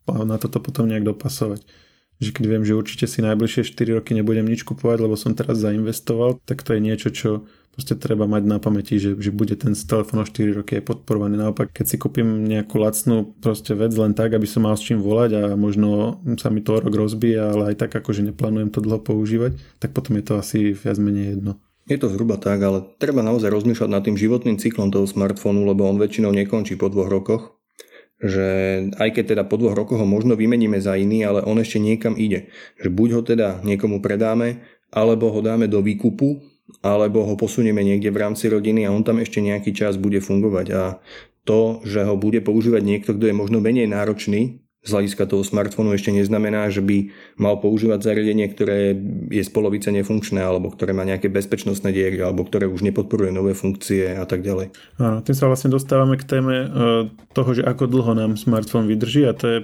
na 0.08 0.38
toto 0.38 0.58
potom 0.60 0.90
nejak 0.90 1.06
dopasovať. 1.06 1.66
Že 2.18 2.30
keď 2.34 2.46
viem, 2.50 2.64
že 2.66 2.74
určite 2.74 3.06
si 3.06 3.22
najbližšie 3.22 3.78
4 3.78 4.02
roky 4.02 4.18
nebudem 4.18 4.50
nič 4.50 4.66
kupovať, 4.66 5.06
lebo 5.06 5.14
som 5.14 5.38
teraz 5.38 5.62
zainvestoval, 5.62 6.42
tak 6.50 6.66
to 6.66 6.74
je 6.74 6.82
niečo, 6.82 7.10
čo 7.14 7.30
proste 7.78 7.94
treba 7.94 8.26
mať 8.26 8.44
na 8.50 8.58
pamäti, 8.58 8.98
že, 8.98 9.14
že 9.22 9.30
bude 9.30 9.54
ten 9.54 9.78
telefón 9.78 10.26
o 10.26 10.26
4 10.26 10.58
roky 10.58 10.82
aj 10.82 10.84
podporovaný. 10.90 11.38
Naopak, 11.38 11.70
keď 11.70 11.86
si 11.86 12.02
kúpim 12.02 12.50
nejakú 12.50 12.82
lacnú 12.82 13.38
proste 13.38 13.78
vec 13.78 13.94
len 13.94 14.18
tak, 14.18 14.34
aby 14.34 14.50
som 14.50 14.66
mal 14.66 14.74
s 14.74 14.82
čím 14.82 14.98
volať 14.98 15.30
a 15.38 15.44
možno 15.54 16.18
sa 16.42 16.50
mi 16.50 16.66
to 16.66 16.82
rok 16.82 16.90
rozbije, 16.90 17.38
ale 17.38 17.64
aj 17.78 17.86
tak 17.86 17.94
akože 18.02 18.26
neplánujem 18.34 18.74
to 18.74 18.82
dlho 18.82 18.98
používať, 18.98 19.62
tak 19.78 19.94
potom 19.94 20.18
je 20.18 20.26
to 20.26 20.34
asi 20.42 20.74
viac 20.74 20.98
menej 20.98 21.38
jedno. 21.38 21.62
Je 21.88 22.02
to 22.02 22.10
zhruba 22.10 22.42
tak, 22.42 22.60
ale 22.66 22.84
treba 22.98 23.22
naozaj 23.22 23.48
rozmýšľať 23.48 23.90
nad 23.94 24.02
tým 24.04 24.18
životným 24.18 24.58
cyklom 24.58 24.90
toho 24.90 25.06
smartfónu, 25.06 25.64
lebo 25.64 25.86
on 25.86 26.02
väčšinou 26.02 26.34
nekončí 26.34 26.76
po 26.76 26.90
dvoch 26.90 27.08
rokoch. 27.08 27.57
Že 28.18 28.48
aj 28.98 29.10
keď 29.14 29.24
teda 29.38 29.44
po 29.46 29.62
dvoch 29.62 29.78
rokoch 29.78 30.02
ho 30.02 30.08
možno 30.10 30.34
vymeníme 30.34 30.82
za 30.82 30.98
iný, 30.98 31.22
ale 31.22 31.46
on 31.46 31.62
ešte 31.62 31.78
niekam 31.78 32.18
ide. 32.18 32.50
Že 32.82 32.90
buď 32.90 33.10
ho 33.14 33.22
teda 33.22 33.48
niekomu 33.62 34.02
predáme, 34.02 34.66
alebo 34.90 35.30
ho 35.30 35.40
dáme 35.44 35.68
do 35.68 35.84
výkupu 35.84 36.42
alebo 36.84 37.24
ho 37.24 37.40
posunieme 37.40 37.80
niekde 37.80 38.12
v 38.12 38.28
rámci 38.28 38.52
rodiny 38.52 38.84
a 38.84 38.92
on 38.92 39.04
tam 39.04 39.24
ešte 39.24 39.40
nejaký 39.40 39.72
čas 39.72 39.96
bude 39.96 40.20
fungovať 40.20 40.68
a 40.76 40.84
to, 41.48 41.80
že 41.88 42.04
ho 42.04 42.20
bude 42.20 42.44
používať 42.44 42.84
niekto, 42.84 43.16
kto 43.16 43.32
je 43.32 43.36
možno 43.36 43.64
menej 43.64 43.88
náročný 43.88 44.67
z 44.88 44.96
hľadiska 44.96 45.28
toho 45.28 45.44
smartfónu 45.44 45.92
ešte 45.92 46.16
neznamená, 46.16 46.72
že 46.72 46.80
by 46.80 47.12
mal 47.36 47.60
používať 47.60 48.08
zariadenie, 48.08 48.48
ktoré 48.48 48.96
je 49.28 49.44
z 49.44 49.52
polovice 49.52 49.92
nefunkčné 49.92 50.40
alebo 50.40 50.72
ktoré 50.72 50.96
má 50.96 51.04
nejaké 51.04 51.28
bezpečnostné 51.28 51.92
diery 51.92 52.24
alebo 52.24 52.48
ktoré 52.48 52.72
už 52.72 52.88
nepodporuje 52.88 53.36
nové 53.36 53.52
funkcie 53.52 54.16
a 54.16 54.24
tak 54.24 54.48
ďalej. 54.48 54.72
Áno, 55.04 55.20
tým 55.20 55.36
sa 55.36 55.52
vlastne 55.52 55.76
dostávame 55.76 56.16
k 56.16 56.24
téme 56.24 56.56
e, 56.56 56.68
toho, 57.36 57.52
že 57.52 57.68
ako 57.68 57.92
dlho 57.92 58.16
nám 58.16 58.40
smartfón 58.40 58.88
vydrží 58.88 59.28
a 59.28 59.36
to 59.36 59.46
je 59.46 59.58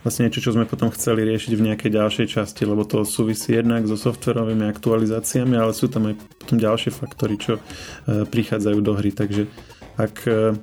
vlastne 0.00 0.26
niečo, 0.26 0.40
čo 0.40 0.56
sme 0.56 0.64
potom 0.64 0.88
chceli 0.96 1.28
riešiť 1.28 1.52
v 1.52 1.64
nejakej 1.70 1.90
ďalšej 1.92 2.26
časti, 2.40 2.64
lebo 2.64 2.88
to 2.88 3.04
súvisí 3.04 3.52
jednak 3.52 3.84
so 3.84 4.00
softverovými 4.00 4.64
aktualizáciami, 4.72 5.60
ale 5.60 5.76
sú 5.76 5.92
tam 5.92 6.08
aj 6.08 6.16
potom 6.40 6.56
ďalšie 6.56 6.90
faktory, 6.96 7.36
čo 7.36 7.60
e, 7.60 7.62
prichádzajú 8.24 8.78
do 8.80 8.96
hry, 8.96 9.12
takže 9.12 9.44
ak 10.00 10.14
e, 10.24 10.56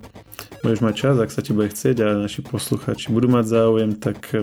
budeš 0.66 0.82
mať 0.82 0.96
čas, 0.98 1.16
ak 1.22 1.30
sa 1.30 1.46
ti 1.46 1.54
bude 1.54 1.70
chcieť 1.70 1.98
a 2.02 2.08
naši 2.26 2.42
posluchači 2.42 3.14
budú 3.14 3.30
mať 3.30 3.46
záujem, 3.46 3.92
tak 3.94 4.34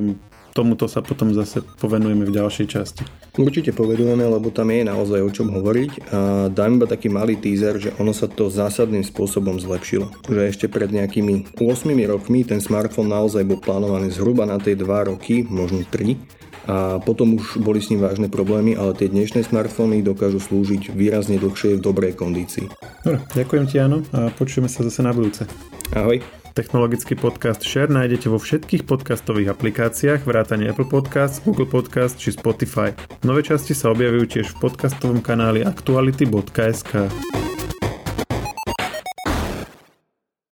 tomuto 0.54 0.86
sa 0.86 1.02
potom 1.02 1.34
zase 1.34 1.60
povenujeme 1.82 2.30
v 2.30 2.32
ďalšej 2.38 2.66
časti. 2.70 3.02
Určite 3.34 3.74
povedujeme, 3.74 4.22
lebo 4.22 4.54
tam 4.54 4.70
je 4.70 4.86
naozaj 4.86 5.20
o 5.26 5.30
čom 5.34 5.50
hovoriť 5.50 5.92
a 6.14 6.18
dám 6.46 6.78
iba 6.78 6.86
taký 6.86 7.10
malý 7.10 7.34
teaser, 7.34 7.82
že 7.82 7.90
ono 7.98 8.14
sa 8.14 8.30
to 8.30 8.46
zásadným 8.46 9.02
spôsobom 9.02 9.58
zlepšilo. 9.58 10.14
Že 10.30 10.42
ešte 10.46 10.66
pred 10.70 10.94
nejakými 10.94 11.58
8 11.58 11.90
rokmi 12.06 12.46
ten 12.46 12.62
smartfón 12.62 13.10
naozaj 13.10 13.42
bol 13.42 13.58
plánovaný 13.58 14.14
zhruba 14.14 14.46
na 14.46 14.62
tie 14.62 14.78
2 14.78 15.10
roky, 15.10 15.42
možno 15.42 15.82
3 15.82 16.43
a 16.64 16.98
potom 17.00 17.36
už 17.36 17.60
boli 17.60 17.80
s 17.80 17.92
ním 17.92 18.00
vážne 18.00 18.32
problémy, 18.32 18.76
ale 18.76 18.96
tie 18.96 19.12
dnešné 19.12 19.44
smartfóny 19.44 20.00
dokážu 20.00 20.40
slúžiť 20.40 20.92
výrazne 20.92 21.36
dlhšie 21.36 21.76
v 21.78 21.84
dobrej 21.84 22.16
kondícii. 22.16 22.72
Dobre, 23.04 23.20
ďakujem 23.36 23.64
ti 23.68 23.76
Áno 23.80 24.00
a 24.16 24.32
počujeme 24.32 24.68
sa 24.68 24.84
zase 24.84 25.04
na 25.04 25.12
budúce. 25.12 25.44
Ahoj. 25.92 26.24
Technologický 26.54 27.18
podcast 27.18 27.66
Share 27.66 27.90
nájdete 27.90 28.30
vo 28.30 28.38
všetkých 28.38 28.86
podcastových 28.86 29.58
aplikáciách 29.58 30.22
vrátane 30.22 30.70
Apple 30.70 30.86
Podcast, 30.86 31.42
Google 31.42 31.66
Podcast 31.66 32.14
či 32.14 32.30
Spotify. 32.30 32.94
Nové 33.26 33.42
časti 33.42 33.74
sa 33.74 33.90
objavujú 33.90 34.38
tiež 34.38 34.54
v 34.54 34.70
podcastovom 34.70 35.18
kanáli 35.18 35.66
aktuality.sk. 35.66 37.10